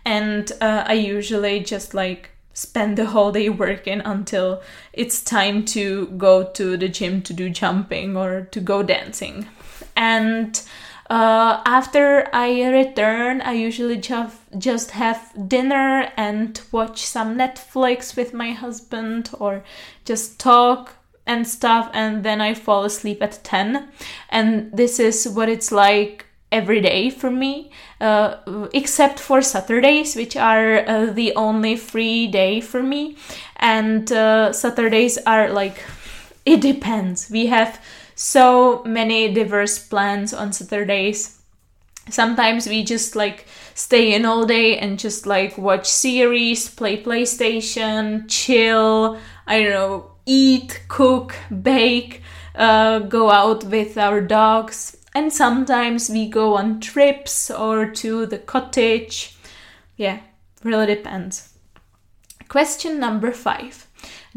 and 0.03 0.51
uh, 0.62 0.83
I 0.88 0.93
usually 0.93 1.59
just 1.59 1.93
like 1.93 2.28
spend 2.59 2.97
the 2.97 3.07
whole 3.07 3.31
day 3.31 3.49
working 3.49 4.01
until 4.01 4.61
it's 4.93 5.21
time 5.21 5.65
to 5.65 6.07
go 6.17 6.43
to 6.43 6.77
the 6.77 6.89
gym 6.89 7.21
to 7.21 7.33
do 7.33 7.49
jumping 7.49 8.17
or 8.17 8.41
to 8.51 8.59
go 8.59 8.83
dancing, 8.83 9.47
and 9.95 10.61
uh, 11.09 11.61
after 11.65 12.27
I 12.33 12.69
return, 12.69 13.41
I 13.41 13.53
usually 13.53 13.97
just 13.97 14.37
just 14.57 14.91
have 14.91 15.33
dinner 15.47 16.11
and 16.15 16.61
watch 16.71 17.03
some 17.05 17.35
Netflix 17.35 18.15
with 18.15 18.33
my 18.33 18.51
husband 18.51 19.31
or 19.39 19.63
just 20.05 20.39
talk 20.39 20.93
and 21.25 21.47
stuff, 21.47 21.89
and 21.93 22.23
then 22.23 22.41
I 22.41 22.53
fall 22.53 22.83
asleep 22.83 23.21
at 23.21 23.43
10. 23.43 23.89
And 24.29 24.71
this 24.71 24.99
is 24.99 25.27
what 25.27 25.49
it's 25.49 25.71
like 25.71 26.25
every 26.51 26.81
day 26.81 27.09
for 27.09 27.29
me, 27.29 27.71
uh, 28.01 28.67
except 28.73 29.19
for 29.19 29.41
Saturdays, 29.41 30.15
which 30.15 30.35
are 30.35 30.87
uh, 30.87 31.05
the 31.07 31.35
only 31.35 31.75
free 31.75 32.27
day 32.27 32.61
for 32.61 32.81
me. 32.81 33.17
And 33.57 34.11
uh, 34.11 34.51
Saturdays 34.53 35.17
are 35.25 35.49
like, 35.49 35.83
it 36.45 36.61
depends. 36.61 37.29
We 37.29 37.47
have 37.47 37.79
so 38.15 38.83
many 38.83 39.33
diverse 39.33 39.79
plans 39.79 40.33
on 40.33 40.51
Saturdays. 40.51 41.39
Sometimes 42.09 42.67
we 42.67 42.83
just 42.83 43.15
like 43.15 43.45
stay 43.75 44.13
in 44.13 44.25
all 44.25 44.45
day 44.45 44.77
and 44.77 44.97
just 44.97 45.27
like 45.27 45.57
watch 45.57 45.87
series, 45.87 46.67
play 46.69 47.01
PlayStation, 47.01 48.25
chill, 48.27 49.19
I 49.45 49.61
don't 49.61 49.71
know, 49.71 50.11
eat, 50.25 50.81
cook, 50.87 51.35
bake, 51.61 52.23
uh, 52.55 52.99
go 52.99 53.29
out 53.29 53.63
with 53.63 53.97
our 53.97 54.21
dogs. 54.21 54.97
And 55.19 55.33
sometimes 55.33 56.09
we 56.09 56.29
go 56.29 56.55
on 56.55 56.79
trips 56.79 57.51
or 57.51 57.85
to 57.88 58.25
the 58.25 58.38
cottage. 58.38 59.35
Yeah, 59.97 60.19
really 60.63 60.85
depends. 60.85 61.55
Question 62.47 63.01
number 63.01 63.33
five 63.33 63.85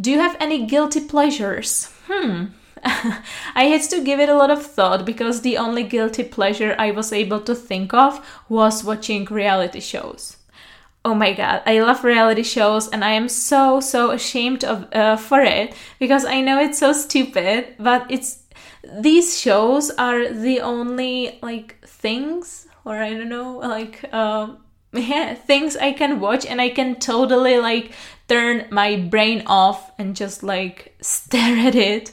Do 0.01 0.11
you 0.11 0.19
have 0.19 0.37
any 0.41 0.67
guilty 0.67 0.99
pleasures? 0.99 1.87
Hmm, 2.09 2.47
I 2.85 3.67
had 3.67 3.83
to 3.91 4.03
give 4.03 4.19
it 4.19 4.29
a 4.29 4.35
lot 4.35 4.51
of 4.51 4.67
thought 4.67 5.07
because 5.07 5.43
the 5.43 5.57
only 5.57 5.85
guilty 5.85 6.25
pleasure 6.25 6.75
I 6.77 6.91
was 6.91 7.13
able 7.13 7.41
to 7.43 7.55
think 7.55 7.95
of 7.95 8.21
was 8.49 8.83
watching 8.83 9.25
reality 9.27 9.79
shows. 9.79 10.39
Oh 11.05 11.15
my 11.15 11.33
god, 11.33 11.63
I 11.65 11.79
love 11.79 12.03
reality 12.03 12.43
shows 12.43 12.89
and 12.89 13.05
I 13.05 13.13
am 13.13 13.29
so 13.29 13.79
so 13.79 14.11
ashamed 14.11 14.65
of 14.65 14.93
uh, 14.93 15.17
for 15.17 15.43
it 15.43 15.75
because 16.01 16.25
I 16.25 16.41
know 16.41 16.59
it's 16.59 16.81
so 16.81 16.93
stupid, 16.93 17.77
but 17.79 18.05
it's 18.11 18.42
these 19.01 19.39
shows 19.39 19.91
are 19.91 20.29
the 20.29 20.61
only 20.61 21.39
like 21.43 21.79
things 21.87 22.67
or 22.85 22.97
I 22.97 23.11
don't 23.11 23.29
know 23.29 23.59
like 23.59 24.05
uh, 24.13 24.55
yeah, 24.93 25.35
things 25.35 25.77
I 25.77 25.93
can 25.93 26.21
watch 26.21 26.45
and 26.45 26.61
I 26.61 26.69
can 26.69 26.97
totally 26.97 27.59
like 27.59 27.93
turn 28.29 28.67
my 28.71 28.97
brain 28.97 29.43
off 29.47 29.91
and 29.99 30.15
just 30.15 30.43
like 30.43 30.95
stare 31.01 31.67
at 31.67 31.75
it. 31.75 32.13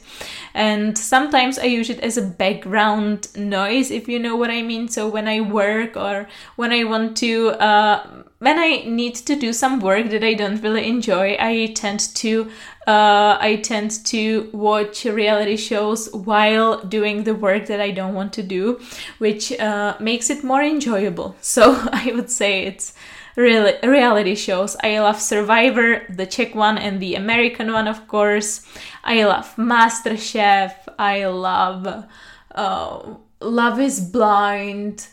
And 0.54 0.96
sometimes 0.96 1.58
I 1.58 1.64
use 1.64 1.90
it 1.90 2.00
as 2.00 2.16
a 2.16 2.22
background 2.22 3.28
noise, 3.36 3.90
if 3.90 4.08
you 4.08 4.18
know 4.18 4.34
what 4.34 4.50
I 4.50 4.62
mean. 4.62 4.88
So 4.88 5.08
when 5.08 5.28
I 5.28 5.40
work 5.40 5.96
or 5.96 6.26
when 6.56 6.72
I 6.72 6.84
want 6.84 7.16
to, 7.18 7.50
uh, 7.50 8.24
when 8.38 8.58
I 8.58 8.82
need 8.86 9.14
to 9.14 9.36
do 9.36 9.52
some 9.52 9.80
work 9.80 10.10
that 10.10 10.24
I 10.24 10.34
don't 10.34 10.62
really 10.62 10.88
enjoy, 10.88 11.36
I 11.38 11.72
tend 11.76 12.00
to 12.16 12.50
uh, 12.90 13.38
I 13.40 13.56
tend 13.62 14.04
to 14.06 14.50
watch 14.52 15.04
reality 15.04 15.56
shows 15.56 16.12
while 16.12 16.82
doing 16.82 17.22
the 17.22 17.36
work 17.36 17.66
that 17.66 17.80
I 17.80 17.92
don't 17.92 18.14
want 18.14 18.32
to 18.34 18.42
do, 18.42 18.80
which 19.18 19.52
uh, 19.60 19.96
makes 20.00 20.28
it 20.30 20.42
more 20.42 20.62
enjoyable. 20.62 21.36
So 21.50 21.62
I 21.92 22.12
would 22.14 22.30
say 22.30 22.52
it's 22.66 22.94
really 23.36 23.74
reality 23.82 24.34
shows. 24.34 24.76
I 24.82 24.98
love 25.00 25.20
Survivor, 25.20 26.02
the 26.08 26.26
Czech 26.26 26.54
one, 26.54 26.78
and 26.78 27.00
the 27.00 27.14
American 27.14 27.72
one, 27.72 27.88
of 27.88 28.08
course. 28.08 28.66
I 29.04 29.24
love 29.24 29.54
MasterChef. 29.56 30.72
I 30.98 31.26
love 31.26 32.06
uh, 32.54 33.14
Love 33.40 33.80
Is 33.80 34.00
Blind. 34.00 35.06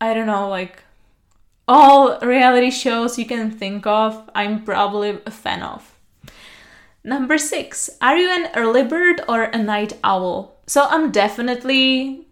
I 0.00 0.14
don't 0.14 0.26
know, 0.26 0.48
like 0.48 0.82
all 1.66 2.18
reality 2.20 2.70
shows 2.70 3.18
you 3.18 3.26
can 3.26 3.50
think 3.50 3.86
of. 3.86 4.28
I'm 4.34 4.64
probably 4.64 5.18
a 5.26 5.30
fan 5.30 5.62
of. 5.62 5.99
Number 7.02 7.38
six, 7.38 7.88
are 8.02 8.16
you 8.16 8.28
an 8.28 8.50
early 8.54 8.82
bird 8.82 9.22
or 9.28 9.44
a 9.44 9.58
night 9.58 9.94
owl? 10.04 10.56
So 10.66 10.84
I'm 10.84 11.10
definitely 11.10 12.26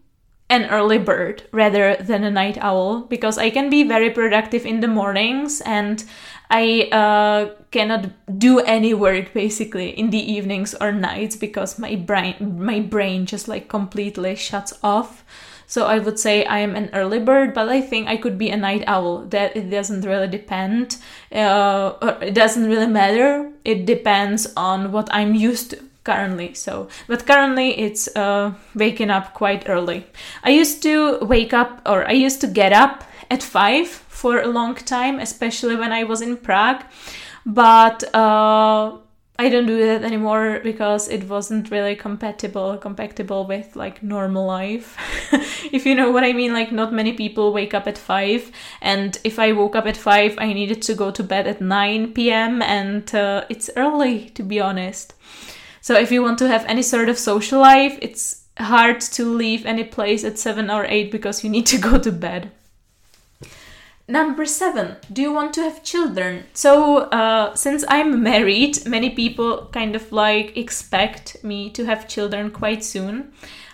an 0.51 0.65
early 0.67 0.99
bird 0.99 1.43
rather 1.53 1.97
than 1.97 2.25
a 2.25 2.31
night 2.31 2.59
owl 2.59 3.03
because 3.03 3.37
I 3.37 3.51
can 3.51 3.69
be 3.69 3.83
very 3.83 4.11
productive 4.11 4.65
in 4.65 4.81
the 4.81 4.89
mornings 4.89 5.61
and 5.63 6.03
I 6.51 6.89
uh, 6.91 7.55
cannot 7.71 8.11
do 8.39 8.61
any 8.61 8.95
work 8.95 9.35
basically 9.35 9.91
in 9.91 10.11
the 10.11 10.33
evenings 10.33 10.75
or 10.81 10.93
nights 10.93 11.37
because 11.37 11.79
my 11.79 11.97
brain 11.97 12.57
my 12.59 12.81
brain 12.81 13.27
just 13.27 13.49
like 13.49 13.69
completely 13.69 14.35
shuts 14.37 14.73
off. 14.83 15.25
So 15.69 15.87
I 15.87 15.99
would 15.99 16.19
say 16.19 16.45
I 16.47 16.59
am 16.59 16.75
an 16.75 16.89
early 16.95 17.21
bird, 17.21 17.53
but 17.53 17.69
I 17.69 17.83
think 17.83 18.09
I 18.09 18.17
could 18.17 18.39
be 18.39 18.49
a 18.49 18.57
night 18.57 18.83
owl. 18.87 19.27
That 19.27 19.55
it 19.55 19.71
doesn't 19.71 20.01
really 20.01 20.27
depend. 20.27 20.97
Uh, 21.31 21.93
it 22.23 22.35
doesn't 22.35 22.67
really 22.67 22.87
matter. 22.87 23.53
It 23.65 23.85
depends 23.85 24.51
on 24.57 24.93
what 24.93 25.09
I'm 25.13 25.35
used 25.35 25.71
to 25.71 25.79
currently 26.05 26.55
so 26.55 26.89
but 27.07 27.27
currently 27.27 27.79
it's 27.79 28.09
uh, 28.17 28.55
waking 28.75 29.11
up 29.11 29.35
quite 29.35 29.69
early 29.69 30.07
i 30.43 30.49
used 30.49 30.83
to 30.83 31.19
wake 31.21 31.53
up 31.53 31.83
or 31.85 32.09
i 32.09 32.13
used 32.13 32.41
to 32.41 32.47
get 32.47 32.73
up 32.73 33.05
at 33.31 33.43
5 33.43 33.89
for 33.89 34.41
a 34.41 34.47
long 34.47 34.75
time 34.75 35.21
especially 35.21 35.77
when 35.77 35.93
i 35.93 36.05
was 36.05 36.23
in 36.23 36.39
prague 36.39 36.83
but 37.45 38.03
uh, 38.15 38.97
I 39.41 39.49
don't 39.51 39.67
do 39.67 39.79
that 39.87 40.03
anymore 40.03 40.59
because 40.65 41.07
it 41.07 41.29
wasn't 41.29 41.71
really 41.71 41.95
compatible 41.95 42.77
compatible 42.77 43.47
with 43.47 43.77
like 43.77 44.03
normal 44.03 44.45
life. 44.47 44.97
if 45.73 45.87
you 45.87 45.95
know 45.95 46.11
what 46.11 46.25
I 46.25 46.33
mean, 46.33 46.53
like 46.53 46.73
not 46.73 46.93
many 46.93 47.13
people 47.13 47.53
wake 47.53 47.73
up 47.73 47.87
at 47.87 47.97
5 47.97 48.51
and 48.83 49.17
if 49.23 49.39
I 49.39 49.53
woke 49.53 49.77
up 49.77 49.87
at 49.87 49.97
5, 49.97 50.35
I 50.39 50.53
needed 50.53 50.83
to 50.83 50.95
go 50.95 51.13
to 51.13 51.23
bed 51.23 51.47
at 51.47 51.61
9 51.61 52.15
p.m. 52.15 52.63
and 52.63 53.15
uh, 53.15 53.45
it's 53.49 53.71
early 53.77 54.31
to 54.31 54.43
be 54.43 54.59
honest. 54.59 55.15
So 55.83 55.95
if 55.95 56.11
you 56.11 56.21
want 56.21 56.41
to 56.41 56.49
have 56.49 56.65
any 56.65 56.83
sort 56.83 57.09
of 57.09 57.17
social 57.17 57.61
life, 57.61 57.97
it's 58.03 58.45
hard 58.59 59.01
to 59.01 59.25
leave 59.25 59.65
any 59.65 59.85
place 59.85 60.25
at 60.25 60.37
7 60.37 60.69
or 60.69 60.85
8 60.85 61.13
because 61.13 61.45
you 61.45 61.51
need 61.51 61.67
to 61.67 61.79
go 61.79 61.97
to 61.97 62.11
bed. 62.11 62.51
Number 64.11 64.47
seven, 64.47 64.97
do 65.13 65.21
you 65.21 65.35
want 65.35 65.53
to 65.55 65.63
have 65.63 65.85
children? 65.85 66.45
So, 66.55 66.97
uh, 66.97 67.55
since 67.55 67.85
I'm 67.89 68.23
married, 68.23 68.87
many 68.87 69.11
people 69.11 69.69
kind 69.71 69.95
of 69.95 70.11
like 70.11 70.57
expect 70.57 71.45
me 71.45 71.69
to 71.71 71.85
have 71.85 72.09
children 72.09 72.51
quite 72.51 72.83
soon. 72.83 73.33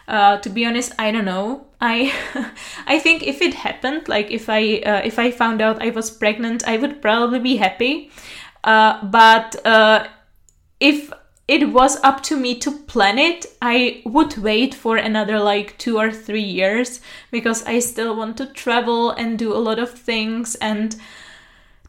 Uh, 0.08 0.38
to 0.38 0.50
be 0.50 0.66
honest, 0.66 0.92
I 0.98 1.12
don't 1.12 1.24
know. 1.24 1.68
I 1.80 2.12
I 2.86 2.98
think 2.98 3.22
if 3.22 3.40
it 3.40 3.54
happened, 3.54 4.08
like 4.08 4.32
if 4.32 4.48
I 4.48 4.78
uh, 4.78 5.02
if 5.04 5.20
I 5.20 5.30
found 5.30 5.62
out 5.62 5.80
I 5.80 5.90
was 5.90 6.10
pregnant, 6.10 6.66
I 6.66 6.78
would 6.78 7.00
probably 7.00 7.38
be 7.38 7.56
happy. 7.56 8.10
Uh, 8.64 9.04
but 9.06 9.54
uh, 9.64 10.08
if 10.80 11.12
it 11.46 11.72
was 11.72 12.02
up 12.02 12.22
to 12.24 12.36
me 12.36 12.54
to 12.60 12.70
plan 12.70 13.18
it, 13.18 13.46
I 13.60 14.02
would 14.06 14.38
wait 14.38 14.74
for 14.74 14.96
another 14.96 15.38
like 15.38 15.76
two 15.76 15.98
or 15.98 16.10
three 16.10 16.42
years 16.42 17.00
because 17.30 17.62
I 17.64 17.80
still 17.80 18.16
want 18.16 18.38
to 18.38 18.46
travel 18.46 19.10
and 19.10 19.38
do 19.38 19.52
a 19.52 19.60
lot 19.60 19.78
of 19.78 19.90
things. 19.90 20.54
And 20.54 20.96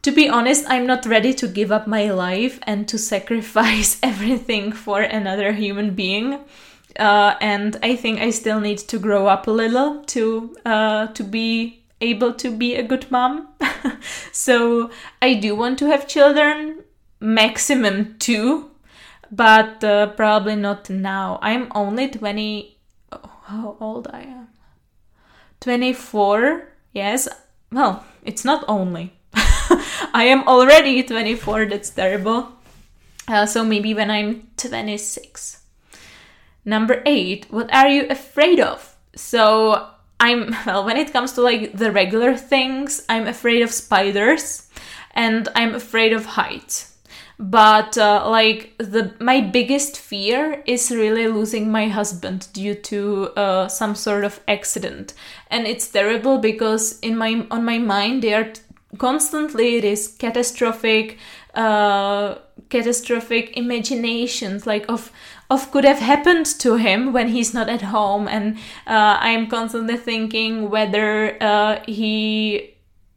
to 0.02 0.12
be 0.12 0.28
honest, 0.28 0.66
I'm 0.68 0.86
not 0.86 1.06
ready 1.06 1.32
to 1.34 1.48
give 1.48 1.72
up 1.72 1.86
my 1.86 2.10
life 2.10 2.58
and 2.64 2.86
to 2.88 2.98
sacrifice 2.98 3.98
everything 4.02 4.72
for 4.72 5.00
another 5.00 5.52
human 5.52 5.94
being. 5.94 6.38
Uh, 6.98 7.34
and 7.40 7.78
I 7.82 7.96
think 7.96 8.20
I 8.20 8.30
still 8.30 8.60
need 8.60 8.78
to 8.78 8.98
grow 8.98 9.26
up 9.26 9.46
a 9.46 9.50
little 9.50 10.02
to 10.04 10.56
uh, 10.64 11.06
to 11.08 11.24
be 11.24 11.82
able 12.00 12.34
to 12.34 12.50
be 12.50 12.74
a 12.74 12.82
good 12.82 13.10
mom. 13.10 13.48
so 14.32 14.90
I 15.20 15.34
do 15.34 15.54
want 15.56 15.78
to 15.80 15.86
have 15.86 16.06
children, 16.06 16.84
maximum 17.20 18.16
two 18.18 18.70
but 19.30 19.82
uh, 19.82 20.08
probably 20.08 20.56
not 20.56 20.88
now. 20.90 21.38
I'm 21.42 21.70
only 21.74 22.08
20. 22.08 22.78
Oh, 23.12 23.30
how 23.44 23.76
old 23.80 24.08
I 24.12 24.22
am? 24.22 24.48
24. 25.60 26.68
Yes. 26.92 27.28
Well, 27.72 28.04
it's 28.24 28.44
not 28.44 28.64
only. 28.68 29.12
I 29.34 30.24
am 30.24 30.46
already 30.46 31.02
24. 31.02 31.66
That's 31.66 31.90
terrible. 31.90 32.52
Uh, 33.28 33.46
so 33.46 33.64
maybe 33.64 33.94
when 33.94 34.10
I'm 34.10 34.48
26. 34.56 35.62
Number 36.64 37.02
eight. 37.06 37.46
What 37.50 37.72
are 37.72 37.88
you 37.88 38.06
afraid 38.08 38.60
of? 38.60 38.96
So 39.14 39.88
I'm 40.18 40.54
well 40.66 40.84
when 40.84 40.96
it 40.96 41.12
comes 41.12 41.32
to 41.32 41.42
like 41.42 41.76
the 41.76 41.92
regular 41.92 42.36
things, 42.36 43.04
I'm 43.08 43.26
afraid 43.26 43.62
of 43.62 43.70
spiders 43.70 44.68
and 45.14 45.48
I'm 45.54 45.74
afraid 45.74 46.12
of 46.12 46.26
heights 46.26 46.95
but 47.38 47.98
uh, 47.98 48.28
like 48.28 48.74
the 48.78 49.14
my 49.20 49.40
biggest 49.40 49.98
fear 49.98 50.62
is 50.66 50.90
really 50.90 51.28
losing 51.28 51.70
my 51.70 51.88
husband 51.88 52.48
due 52.52 52.74
to 52.74 53.28
uh, 53.36 53.68
some 53.68 53.94
sort 53.94 54.24
of 54.24 54.40
accident. 54.48 55.12
And 55.50 55.66
it's 55.66 55.88
terrible 55.88 56.38
because 56.38 56.98
in 57.00 57.16
my 57.16 57.46
on 57.50 57.64
my 57.64 57.78
mind 57.78 58.22
they 58.22 58.32
are 58.32 58.52
constantly 58.98 59.80
this 59.80 60.08
catastrophic 60.08 61.18
uh, 61.54 62.36
catastrophic 62.70 63.56
imaginations 63.56 64.66
like 64.66 64.86
of 64.88 65.12
of 65.50 65.70
could 65.70 65.84
have 65.84 65.98
happened 65.98 66.46
to 66.46 66.76
him 66.76 67.12
when 67.12 67.28
he's 67.28 67.52
not 67.52 67.68
at 67.68 67.82
home. 67.82 68.28
And 68.28 68.56
uh, 68.86 69.18
i'm 69.20 69.48
constantly 69.48 69.98
thinking 69.98 70.70
whether 70.70 71.36
uh, 71.42 71.80
he 71.86 72.75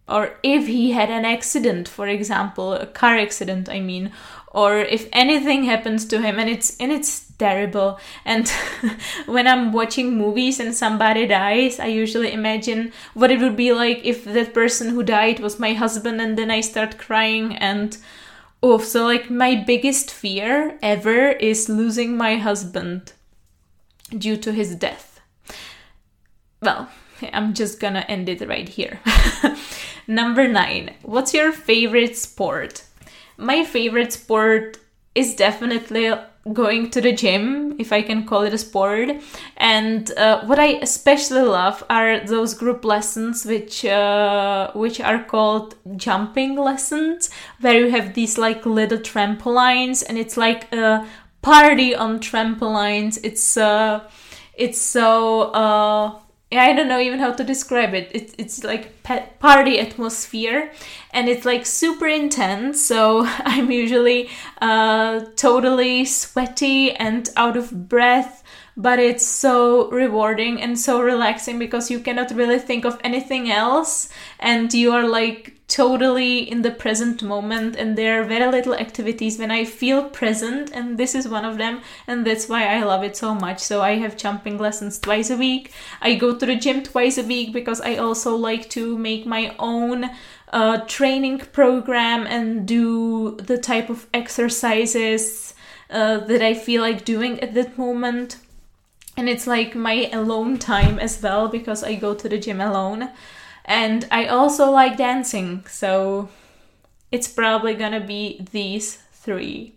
or 0.10 0.32
if 0.43 0.67
he 0.67 0.91
had 0.91 1.10
an 1.10 1.26
accident, 1.26 1.88
for 1.88 2.08
example, 2.08 2.74
a 2.74 2.86
car 2.86 3.17
accident, 3.17 3.69
I 3.69 3.80
mean, 3.80 4.12
or 4.52 4.80
if 4.80 5.08
anything 5.13 5.63
happens 5.63 6.06
to 6.06 6.22
him 6.22 6.39
and 6.39 6.50
it's 6.50 6.76
and 6.78 6.91
it's 6.91 7.32
terrible. 7.38 8.00
And 8.26 8.52
when 9.26 9.48
i'm 9.48 9.72
watching 9.72 10.17
movies 10.17 10.60
and 10.60 10.74
somebody 10.74 11.26
dies 11.28 11.80
i 11.80 11.86
usually 11.86 12.34
imagine 12.34 12.91
what 13.13 13.32
it 13.32 13.39
would 13.39 13.56
be 13.56 13.72
like 13.72 14.02
if 14.04 14.26
that 14.26 14.54
person 14.54 14.89
who 14.89 15.04
died 15.04 15.39
was 15.39 15.60
my 15.60 15.74
husband 15.74 16.19
and 16.19 16.38
then 16.38 16.52
i 16.52 16.60
start 16.62 16.98
crying 16.98 17.56
and 17.56 17.98
oh 18.62 18.78
so 18.78 19.06
like 19.06 19.30
my 19.30 19.56
biggest 19.56 20.12
fear 20.12 20.78
ever 20.82 21.30
is 21.30 21.69
losing 21.69 22.17
my 22.17 22.36
husband 22.36 23.13
due 24.17 24.38
to 24.38 24.52
his 24.52 24.76
death. 24.76 25.22
Well 26.62 26.89
i'm 27.34 27.53
just 27.53 27.79
gonna 27.79 28.05
end 28.08 28.29
it 28.29 28.47
right 28.47 28.69
here 28.69 28.99
Number 30.10 30.47
nine, 30.47 30.95
what's 31.03 31.36
your 31.36 31.51
favorite 31.51 32.17
sport? 32.17 32.82
My 33.38 33.63
favorite 33.63 34.12
sport 34.12 34.79
is 35.13 35.36
definitely 35.36 36.12
going 36.51 36.89
to 36.89 36.99
the 36.99 37.12
gym, 37.12 37.75
if 37.77 37.93
I 37.93 38.01
can 38.01 38.25
call 38.25 38.41
it 38.41 38.51
a 38.51 38.58
sport. 38.58 39.12
And 39.58 40.10
uh, 40.17 40.43
what 40.45 40.58
I 40.58 40.79
especially 40.82 41.43
love 41.43 41.84
are 41.91 42.21
those 42.21 42.55
group 42.55 42.84
lessons, 42.84 43.45
which 43.45 43.86
uh, 43.86 44.71
which 44.73 44.99
are 44.99 45.23
called 45.23 45.75
jumping 45.95 46.55
lessons, 46.55 47.29
where 47.62 47.77
you 47.86 47.91
have 47.91 48.15
these 48.15 48.39
like 48.39 48.65
little 48.65 48.97
trampolines, 48.97 50.03
and 50.10 50.17
it's 50.17 50.38
like 50.38 50.73
a 50.73 51.08
party 51.43 51.93
on 51.93 52.17
trampolines. 52.19 53.19
It's 53.23 53.58
uh, 53.58 54.10
it's 54.55 54.82
so 54.82 55.51
uh, 55.51 56.19
I 56.51 56.73
don't 56.73 56.88
know 56.88 56.99
even 56.99 57.19
how 57.19 57.31
to 57.33 57.43
describe 57.43 57.93
it. 57.93 58.09
it 58.12 58.33
it's 58.39 58.63
like 58.63 59.03
party 59.39 59.79
atmosphere 59.79 60.71
and 61.12 61.29
it's 61.29 61.45
like 61.45 61.65
super 61.65 62.07
intense. 62.07 62.83
So 62.83 63.23
I'm 63.39 63.69
usually 63.69 64.29
uh, 64.62 65.25
totally 65.35 66.05
sweaty 66.05 66.91
and 66.93 67.29
out 67.35 67.55
of 67.55 67.88
breath. 67.88 68.43
But 68.80 68.98
it's 68.98 69.28
so 69.28 69.92
rewarding 69.92 70.62
and 70.62 70.80
so 70.80 71.02
relaxing 71.02 71.60
because 71.60 71.92
you 71.92 72.00
cannot 72.00 72.32
really 72.32 72.58
think 72.58 72.86
of 72.86 72.98
anything 73.04 73.52
else 73.52 74.08
and 74.39 74.74
you 74.74 74.94
are 74.94 75.06
like 75.06 75.54
totally 75.68 76.50
in 76.50 76.62
the 76.62 76.72
present 76.72 77.22
moment 77.22 77.76
and 77.76 77.98
there 77.98 78.22
are 78.22 78.24
very 78.24 78.50
little 78.50 78.74
activities 78.74 79.38
when 79.38 79.52
i 79.52 79.65
feel 79.65 80.10
present 80.10 80.72
and 80.74 80.98
this 80.98 81.13
is 81.13 81.28
one 81.28 81.44
of 81.44 81.58
them 81.58 81.82
and 82.08 82.26
that's 82.26 82.48
why 82.48 82.65
i 82.68 82.82
love 82.82 83.04
it 83.04 83.18
so 83.18 83.36
much. 83.36 83.60
So 83.60 83.82
i 83.82 83.96
have 83.96 84.15
jumping 84.15 84.58
lessons 84.58 84.98
twice 84.98 85.30
a 85.30 85.36
week. 85.36 85.74
I 86.02 86.15
go 86.15 86.34
to 86.38 86.46
the 86.46 86.56
gym 86.56 86.82
twice 86.82 87.18
a 87.18 87.24
week 87.24 87.52
because 87.52 87.82
i 87.82 87.98
also 87.98 88.34
like 88.34 88.70
to 88.70 88.98
make 88.98 89.26
my 89.26 89.54
own 89.60 90.10
uh, 90.54 90.78
training 90.88 91.39
program 91.52 92.26
and 92.26 92.65
do 92.65 93.36
the 93.36 93.58
type 93.58 93.89
of 93.89 94.08
exercises 94.13 95.54
uh, 95.89 96.20
that 96.20 96.42
i 96.42 96.54
feel 96.54 96.82
like 96.82 97.04
doing 97.04 97.42
at 97.42 97.54
that 97.54 97.78
moment 97.78 98.38
and 99.19 99.29
it's 99.29 99.45
like 99.45 99.75
my 99.75 100.10
alone 100.12 100.58
time 100.58 100.97
as 100.97 101.21
well 101.21 101.47
because 101.47 101.84
i 101.84 101.93
go 101.93 102.15
to 102.15 102.29
the 102.29 102.38
gym 102.38 102.62
alone 102.62 103.10
and 103.69 104.08
I 104.10 104.25
also 104.25 104.71
like 104.71 104.97
dancing, 104.97 105.63
so 105.67 106.27
it's 107.12 107.27
probably 107.27 107.75
gonna 107.75 108.03
be 108.03 108.43
these 108.51 108.95
three. 109.13 109.75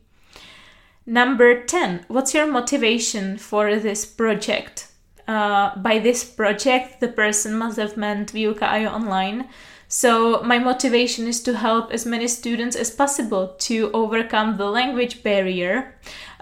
Number 1.04 1.62
10. 1.62 2.06
What's 2.08 2.32
your 2.32 2.46
motivation 2.46 3.36
for 3.36 3.76
this 3.76 4.06
project? 4.06 4.88
Uh, 5.28 5.76
by 5.76 5.98
this 5.98 6.24
project, 6.24 7.00
the 7.00 7.08
person 7.08 7.54
must 7.54 7.76
have 7.76 7.98
meant 7.98 8.32
Výuka 8.32 8.62
AJ 8.62 8.90
Online. 8.90 9.48
So, 9.88 10.42
my 10.42 10.58
motivation 10.58 11.26
is 11.26 11.42
to 11.42 11.58
help 11.58 11.92
as 11.92 12.06
many 12.06 12.28
students 12.28 12.76
as 12.76 12.90
possible 12.90 13.48
to 13.58 13.90
overcome 13.92 14.56
the 14.56 14.70
language 14.70 15.22
barrier. 15.22 15.94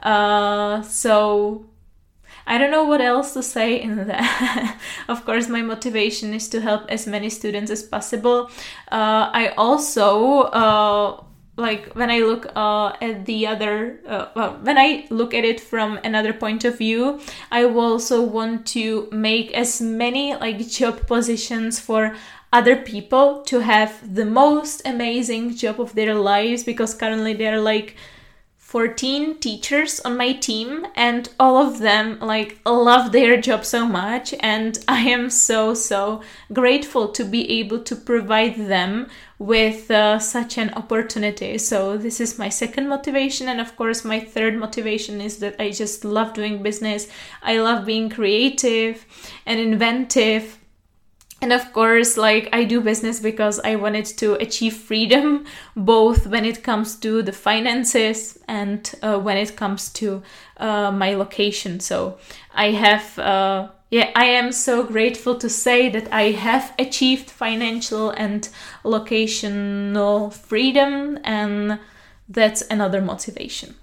Uh, 0.05 0.83
so, 0.83 1.67
I 2.51 2.59
don't 2.59 2.73
know 2.73 2.83
what 2.83 3.01
else 3.01 3.33
to 3.35 3.45
say 3.45 3.81
in 3.81 4.09
that. 4.09 4.77
of 5.09 5.25
course, 5.25 5.49
my 5.49 5.63
motivation 5.63 6.35
is 6.35 6.49
to 6.49 6.61
help 6.61 6.83
as 6.89 7.07
many 7.07 7.31
students 7.31 7.71
as 7.71 7.85
possible. 7.85 8.51
Uh, 8.91 9.31
I 9.33 9.55
also 9.57 10.43
uh, 10.51 11.23
like 11.57 11.95
when 11.95 12.11
I 12.11 12.19
look 12.19 12.47
uh, 12.57 12.97
at 13.01 13.27
the 13.27 13.47
other, 13.47 14.01
uh, 14.05 14.27
well, 14.35 14.59
when 14.63 14.79
I 14.79 15.07
look 15.11 15.33
at 15.33 15.45
it 15.45 15.61
from 15.61 16.01
another 16.03 16.33
point 16.33 16.65
of 16.65 16.77
view, 16.77 17.21
I 17.53 17.65
also 17.65 18.21
want 18.21 18.67
to 18.69 19.09
make 19.13 19.53
as 19.53 19.81
many 19.81 20.35
like 20.35 20.67
job 20.69 21.07
positions 21.07 21.79
for 21.79 22.17
other 22.53 22.75
people 22.75 23.43
to 23.43 23.61
have 23.61 24.13
the 24.13 24.25
most 24.25 24.83
amazing 24.85 25.55
job 25.55 25.81
of 25.81 25.95
their 25.95 26.15
lives 26.17 26.65
because 26.65 26.95
currently 26.95 27.35
they're 27.35 27.61
like 27.61 27.95
14 28.71 29.39
teachers 29.39 29.99
on 30.05 30.17
my 30.17 30.33
team 30.33 30.87
and 30.95 31.29
all 31.41 31.57
of 31.57 31.81
them 31.81 32.17
like 32.21 32.61
love 32.65 33.11
their 33.11 33.41
job 33.41 33.65
so 33.65 33.85
much 33.85 34.33
and 34.39 34.79
i 34.89 35.01
am 35.01 35.29
so 35.29 35.75
so 35.75 36.23
grateful 36.53 37.09
to 37.09 37.25
be 37.25 37.51
able 37.51 37.81
to 37.81 37.97
provide 37.97 38.55
them 38.55 39.09
with 39.41 39.91
uh, 39.91 40.19
such 40.19 40.59
an 40.59 40.71
opportunity. 40.75 41.57
So 41.57 41.97
this 41.97 42.21
is 42.21 42.39
my 42.39 42.51
second 42.51 42.89
motivation 42.89 43.49
and 43.49 43.59
of 43.59 43.75
course 43.75 44.05
my 44.05 44.21
third 44.21 44.55
motivation 44.55 45.21
is 45.23 45.39
that 45.39 45.57
i 45.59 45.71
just 45.71 46.05
love 46.05 46.35
doing 46.35 46.63
business. 46.63 47.09
I 47.43 47.59
love 47.59 47.87
being 47.87 48.11
creative 48.11 49.07
and 49.47 49.59
inventive 49.59 50.60
and 51.43 51.53
of 51.53 51.73
course 51.73 52.17
like 52.17 52.49
i 52.53 52.65
do 52.65 52.81
business 52.81 53.21
because 53.21 53.61
i 53.61 53.75
wanted 53.75 54.05
to 54.05 54.35
achieve 54.35 54.75
freedom 54.75 55.45
both 55.77 56.27
when 56.27 56.45
it 56.45 56.63
comes 56.63 56.97
to 56.97 57.23
the 57.23 57.33
finances 57.33 58.39
and 58.49 58.95
uh, 59.03 59.19
when 59.19 59.37
it 59.37 59.57
comes 59.57 59.89
to 59.91 60.23
uh, 60.57 60.91
my 60.91 61.15
location. 61.15 61.81
So 61.81 62.19
i 62.55 62.71
have 62.73 63.19
uh, 63.19 63.69
yeah 63.91 64.11
i 64.15 64.25
am 64.25 64.53
so 64.53 64.83
grateful 64.83 65.35
to 65.37 65.49
say 65.49 65.89
that 65.89 66.13
i 66.13 66.31
have 66.33 66.73
achieved 66.79 67.31
financial 67.31 68.11
and 68.11 68.49
locational 68.85 70.33
freedom 70.33 71.19
and 71.25 71.79
that's 72.29 72.63
another 72.71 73.01
motivation 73.01 73.75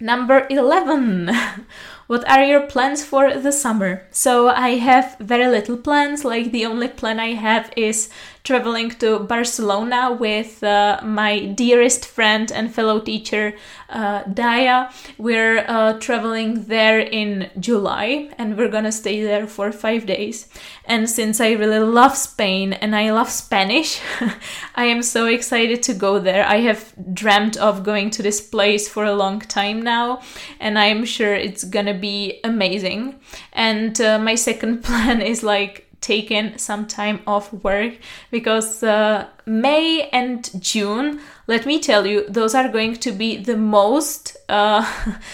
number 0.00 0.46
11 0.50 1.30
What 2.10 2.28
are 2.28 2.42
your 2.42 2.62
plans 2.62 3.04
for 3.04 3.38
the 3.38 3.52
summer? 3.52 4.02
So 4.10 4.48
I 4.48 4.70
have 4.82 5.16
very 5.20 5.46
little 5.46 5.76
plans. 5.76 6.24
Like 6.24 6.50
the 6.50 6.66
only 6.66 6.88
plan 6.88 7.20
I 7.20 7.34
have 7.34 7.70
is 7.76 8.10
traveling 8.44 8.90
to 8.90 9.20
Barcelona 9.20 10.16
with 10.18 10.62
uh, 10.62 11.00
my 11.02 11.46
dearest 11.46 12.06
friend 12.06 12.50
and 12.50 12.74
fellow 12.74 13.00
teacher 13.00 13.54
uh, 13.88 14.24
Daya. 14.24 14.92
We're 15.18 15.64
uh, 15.66 15.98
traveling 15.98 16.64
there 16.64 17.00
in 17.00 17.50
July 17.58 18.30
and 18.38 18.56
we're 18.56 18.68
gonna 18.68 18.92
stay 18.92 19.22
there 19.22 19.46
for 19.46 19.72
five 19.72 20.06
days. 20.06 20.48
And 20.84 21.08
since 21.08 21.40
I 21.40 21.52
really 21.52 21.78
love 21.78 22.16
Spain 22.16 22.72
and 22.72 22.96
I 22.96 23.12
love 23.12 23.30
Spanish, 23.30 24.00
I 24.74 24.84
am 24.86 25.02
so 25.02 25.26
excited 25.26 25.82
to 25.84 25.94
go 25.94 26.18
there. 26.18 26.44
I 26.44 26.56
have 26.60 26.94
dreamt 27.12 27.56
of 27.56 27.84
going 27.84 28.10
to 28.10 28.22
this 28.22 28.40
place 28.40 28.88
for 28.88 29.04
a 29.04 29.14
long 29.14 29.40
time 29.40 29.82
now, 29.82 30.22
and 30.58 30.78
I'm 30.78 31.04
sure 31.04 31.34
it's 31.34 31.64
gonna 31.64 31.94
be 31.94 32.40
amazing. 32.44 33.20
And 33.52 34.00
uh, 34.00 34.18
my 34.18 34.34
second 34.34 34.82
plan 34.84 35.20
is 35.20 35.42
like 35.42 35.89
taken 36.00 36.58
some 36.58 36.86
time 36.86 37.20
off 37.26 37.52
work 37.52 37.94
because 38.30 38.82
uh, 38.82 39.26
May 39.46 40.08
and 40.12 40.50
June, 40.60 41.20
let 41.46 41.66
me 41.66 41.80
tell 41.80 42.06
you, 42.06 42.26
those 42.28 42.54
are 42.54 42.68
going 42.68 42.94
to 42.96 43.12
be 43.12 43.36
the 43.36 43.56
most 43.56 44.36
uh, 44.48 44.84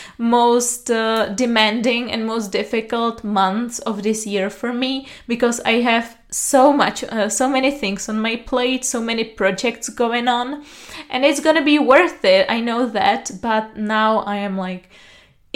most 0.19 0.91
uh, 0.91 1.29
demanding 1.35 2.11
and 2.11 2.27
most 2.27 2.53
difficult 2.53 3.25
months 3.25 3.79
of 3.81 4.03
this 4.03 4.27
year 4.27 4.51
for 4.51 4.73
me 4.73 5.07
because 5.27 5.61
I 5.61 5.81
have 5.81 6.19
so 6.31 6.73
much 6.73 7.05
uh, 7.05 7.29
so 7.29 7.49
many 7.49 7.71
things 7.71 8.09
on 8.09 8.21
my 8.21 8.37
plate 8.37 8.85
so 8.85 9.01
many 9.01 9.25
projects 9.25 9.89
going 9.89 10.27
on 10.29 10.65
and 11.09 11.25
it's 11.25 11.41
gonna 11.41 11.65
be 11.65 11.79
worth 11.79 12.25
it 12.25 12.45
i 12.51 12.61
know 12.61 12.85
that 12.85 13.31
but 13.41 13.77
now 13.77 14.19
i 14.19 14.37
am 14.37 14.59
like 14.59 14.91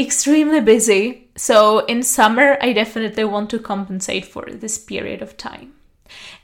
extremely 0.01 0.61
busy. 0.61 1.29
So 1.41 1.87
in 1.87 2.03
summer, 2.03 2.59
I 2.61 2.75
definitely 2.75 3.25
want 3.25 3.49
to 3.49 3.59
compensate 3.59 4.27
for 4.27 4.45
this 4.45 4.77
period 4.77 5.23
of 5.23 5.39
time. 5.39 5.73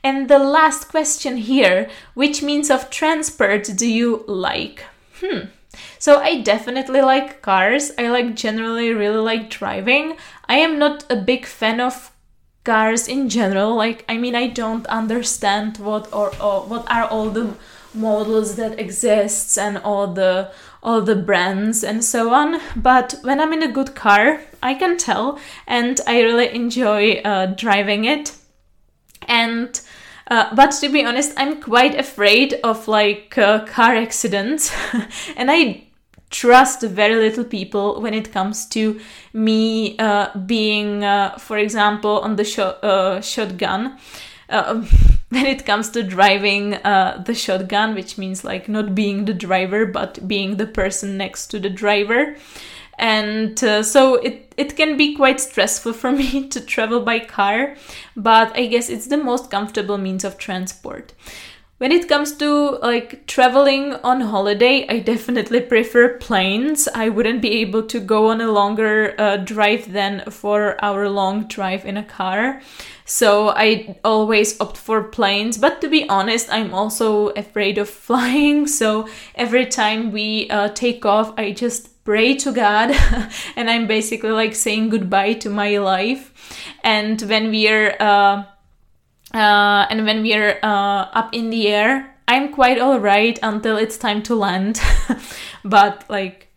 And 0.03 0.27
the 0.27 0.39
last 0.39 0.89
question 0.89 1.37
here 1.37 1.91
which 2.15 2.43
means 2.43 2.71
of 2.71 2.89
transport 2.89 3.69
do 3.77 3.87
you 3.87 4.25
like? 4.27 4.85
Hmm. 5.21 5.51
So 5.99 6.21
I 6.21 6.41
definitely 6.41 7.03
like 7.03 7.43
cars. 7.43 7.93
I 7.99 8.09
like 8.09 8.35
generally 8.35 8.91
really 8.95 9.21
like 9.21 9.51
driving. 9.51 10.17
I 10.49 10.57
am 10.57 10.79
not 10.79 11.05
a 11.11 11.17
big 11.17 11.45
fan 11.45 11.79
of 11.79 12.11
cars 12.65 13.07
in 13.07 13.29
general. 13.29 13.77
Like 13.77 14.03
I 14.09 14.17
mean 14.17 14.35
I 14.35 14.47
don't 14.47 14.87
understand 14.87 15.77
what 15.77 16.11
or, 16.11 16.33
or 16.41 16.63
what 16.63 16.91
are 16.91 17.05
all 17.05 17.29
the 17.29 17.55
models 17.97 18.57
that 18.57 18.79
exists 18.79 19.59
and 19.59 19.79
all 19.79 20.09
the 20.09 20.51
all 20.83 21.03
the 21.03 21.17
brands 21.17 21.83
and 21.83 22.05
so 22.05 22.33
on. 22.33 22.61
But 22.77 23.17
when 23.23 23.41
I'm 23.41 23.53
in 23.53 23.63
a 23.63 23.73
good 23.73 23.95
car, 23.95 24.41
I 24.63 24.75
can 24.75 24.97
tell, 24.97 25.39
and 25.67 26.01
I 26.07 26.21
really 26.23 26.55
enjoy 26.55 27.15
uh, 27.25 27.47
driving 27.47 28.05
it. 28.05 28.37
And 29.27 29.81
uh, 30.29 30.55
but 30.55 30.73
to 30.73 30.89
be 30.89 31.05
honest, 31.05 31.33
I'm 31.37 31.61
quite 31.61 31.99
afraid 31.99 32.55
of 32.65 32.89
like 32.89 33.37
uh, 33.39 33.65
car 33.65 33.95
accidents, 33.97 34.73
and 35.37 35.51
I 35.51 35.87
trust 36.31 36.83
very 36.83 37.17
little 37.17 37.45
people 37.45 38.01
when 38.01 38.13
it 38.13 38.33
comes 38.33 38.67
to 38.67 39.01
me 39.33 39.97
uh, 39.99 40.37
being, 40.39 41.05
uh, 41.05 41.39
for 41.39 41.57
example, 41.59 42.19
on 42.21 42.37
the 42.37 42.45
sh- 42.45 42.59
uh, 42.59 43.21
shotgun. 43.21 43.99
Um, 44.49 44.87
when 45.29 45.47
it 45.47 45.67
comes 45.67 45.91
to 45.91 46.03
driving 46.03 46.75
uh, 46.75 47.23
the 47.27 47.35
shotgun, 47.35 47.95
which 47.95 48.17
means 48.17 48.45
like 48.45 48.69
not 48.69 48.95
being 48.95 49.25
the 49.25 49.35
driver 49.35 49.85
but 49.85 50.27
being 50.29 50.57
the 50.57 50.67
person 50.67 51.17
next 51.17 51.49
to 51.49 51.59
the 51.59 51.71
driver. 51.71 52.37
And 52.99 53.63
uh, 53.63 53.83
so 53.83 54.15
it, 54.15 54.55
it 54.57 54.77
can 54.77 54.97
be 54.97 55.15
quite 55.15 55.41
stressful 55.41 55.93
for 55.93 56.13
me 56.21 56.49
to 56.49 56.61
travel 56.61 57.01
by 57.01 57.19
car, 57.19 57.77
but 58.17 58.57
I 58.57 58.67
guess 58.67 58.89
it's 58.89 59.09
the 59.09 59.19
most 59.19 59.51
comfortable 59.51 59.99
means 59.99 60.25
of 60.25 60.39
transport. 60.39 61.13
When 61.79 61.93
it 61.93 62.09
comes 62.09 62.33
to 62.39 62.79
like 62.81 63.27
traveling 63.27 63.93
on 64.03 64.23
holiday, 64.23 64.87
I 64.89 65.01
definitely 65.01 65.61
prefer 65.61 66.17
planes. 66.17 66.89
I 66.89 67.11
wouldn't 67.11 67.43
be 67.43 67.61
able 67.61 67.83
to 67.89 68.01
go 68.01 68.31
on 68.31 68.41
a 68.41 68.51
longer 68.51 69.15
uh, 69.19 69.37
drive 69.37 69.93
than 69.93 70.25
four 70.31 70.83
hour 70.83 71.11
long 71.11 71.49
drive 71.49 71.85
in 71.85 71.99
a 71.99 72.03
car. 72.03 72.63
So 73.05 73.51
I 73.51 73.99
always 74.03 74.59
opt 74.59 74.79
for 74.79 75.03
planes. 75.03 75.59
But 75.59 75.83
to 75.83 75.89
be 75.89 76.09
honest, 76.09 76.51
I'm 76.51 76.73
also 76.73 77.29
afraid 77.29 77.77
of 77.77 77.91
flying. 78.07 78.67
So 78.67 79.07
every 79.35 79.67
time 79.67 80.13
we 80.13 80.49
uh, 80.49 80.71
take 80.71 81.05
off, 81.05 81.35
I 81.37 81.53
just 81.53 82.03
pray 82.05 82.37
to 82.37 82.53
God 82.53 82.97
and 83.57 83.69
I'm 83.69 83.87
basically 83.87 84.31
like 84.31 84.55
saying 84.55 84.89
goodbye 84.89 85.35
to 85.35 85.51
my 85.51 85.77
life. 85.77 86.33
And 86.83 87.21
when 87.21 87.51
we're 87.51 87.97
uh, 88.01 88.45
uh, 89.37 89.87
and 89.91 90.07
when 90.07 90.23
we're 90.23 90.59
uh, 90.63 91.09
up 91.13 91.35
in 91.35 91.51
the 91.51 91.69
air, 91.69 92.15
I'm 92.27 92.53
quite 92.53 92.81
alright 92.81 93.39
until 93.43 93.77
it's 93.77 93.99
time 93.99 94.23
to 94.25 94.35
land. 94.35 94.81
but 95.65 96.05
like 96.09 96.49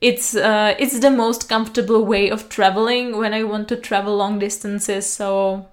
it's 0.00 0.34
uh, 0.34 0.74
it's 0.78 0.98
the 0.98 1.10
most 1.10 1.48
comfortable 1.48 2.04
way 2.04 2.28
of 2.28 2.48
traveling 2.48 3.16
when 3.16 3.32
I 3.32 3.44
want 3.44 3.68
to 3.68 3.76
travel 3.76 4.16
long 4.16 4.38
distances. 4.38 5.06
So 5.06 5.68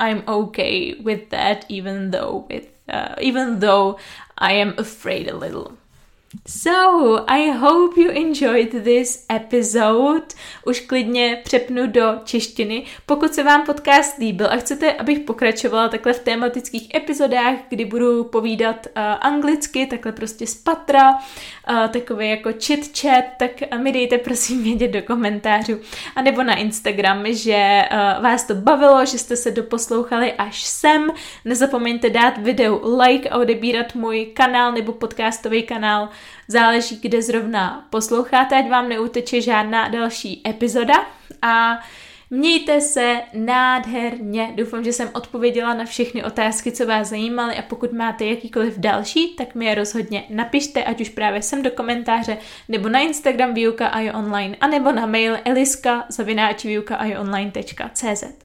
I'm 0.00 0.24
okay 0.26 0.94
with 0.94 1.30
that, 1.30 1.66
even 1.68 2.10
though 2.10 2.46
with 2.48 2.68
uh, 2.88 3.14
even 3.20 3.60
though 3.60 3.98
I 4.38 4.52
am 4.54 4.74
afraid 4.78 5.28
a 5.28 5.36
little. 5.36 5.76
So, 6.46 7.24
I 7.28 7.50
hope 7.50 8.00
you 8.00 8.10
enjoyed 8.10 8.84
this 8.84 9.26
episode. 9.32 10.22
Už 10.66 10.80
klidně 10.80 11.40
přepnu 11.44 11.86
do 11.86 12.14
češtiny. 12.24 12.84
Pokud 13.06 13.34
se 13.34 13.42
vám 13.42 13.66
podcast 13.66 14.18
líbil 14.18 14.46
a 14.50 14.56
chcete, 14.56 14.92
abych 14.92 15.20
pokračovala 15.20 15.88
takhle 15.88 16.12
v 16.12 16.18
tematických 16.18 16.94
epizodách, 16.94 17.54
kdy 17.68 17.84
budu 17.84 18.24
povídat 18.24 18.86
uh, 18.86 19.02
anglicky, 19.20 19.86
takhle 19.86 20.12
prostě 20.12 20.46
z 20.46 20.54
patra, 20.54 21.12
uh, 21.12 21.88
takový 21.88 22.30
jako 22.30 22.50
chit 22.60 22.98
chat, 22.98 23.24
tak 23.38 23.50
mi 23.78 23.92
dejte 23.92 24.18
prosím 24.18 24.62
vědět 24.62 24.88
do 24.88 25.02
komentářů. 25.02 25.80
A 26.16 26.22
nebo 26.22 26.42
na 26.42 26.54
Instagram, 26.54 27.24
že 27.26 27.82
uh, 27.92 28.22
vás 28.22 28.44
to 28.44 28.54
bavilo, 28.54 29.06
že 29.06 29.18
jste 29.18 29.36
se 29.36 29.50
doposlouchali 29.50 30.32
až 30.32 30.62
sem. 30.64 31.10
Nezapomeňte 31.44 32.10
dát 32.10 32.38
videu 32.38 32.96
like 32.98 33.28
a 33.28 33.38
odebírat 33.38 33.94
můj 33.94 34.26
kanál 34.26 34.72
nebo 34.72 34.92
podcastový 34.92 35.62
kanál 35.62 36.08
Záleží, 36.48 36.98
kde 37.02 37.22
zrovna 37.22 37.86
posloucháte, 37.90 38.58
ať 38.58 38.70
vám 38.70 38.88
neuteče 38.88 39.40
žádná 39.40 39.88
další 39.88 40.42
epizoda 40.48 40.94
a 41.42 41.78
Mějte 42.34 42.80
se 42.80 43.22
nádherně. 43.34 44.52
Doufám, 44.54 44.84
že 44.84 44.92
jsem 44.92 45.10
odpověděla 45.12 45.74
na 45.74 45.84
všechny 45.84 46.24
otázky, 46.24 46.72
co 46.72 46.86
vás 46.86 47.08
zajímaly 47.08 47.56
a 47.56 47.62
pokud 47.62 47.92
máte 47.92 48.24
jakýkoliv 48.24 48.78
další, 48.78 49.34
tak 49.36 49.54
mi 49.54 49.64
je 49.64 49.74
rozhodně 49.74 50.24
napište, 50.30 50.84
ať 50.84 51.00
už 51.00 51.08
právě 51.08 51.42
sem 51.42 51.62
do 51.62 51.70
komentáře, 51.70 52.36
nebo 52.68 52.88
na 52.88 52.98
Instagram 52.98 53.54
výuka 53.54 53.88
a 53.88 54.18
online, 54.18 54.56
anebo 54.60 54.92
na 54.92 55.06
mail 55.06 55.38
eliska 55.44 56.04
zavináč 56.08 56.66
online.cz. 57.20 58.24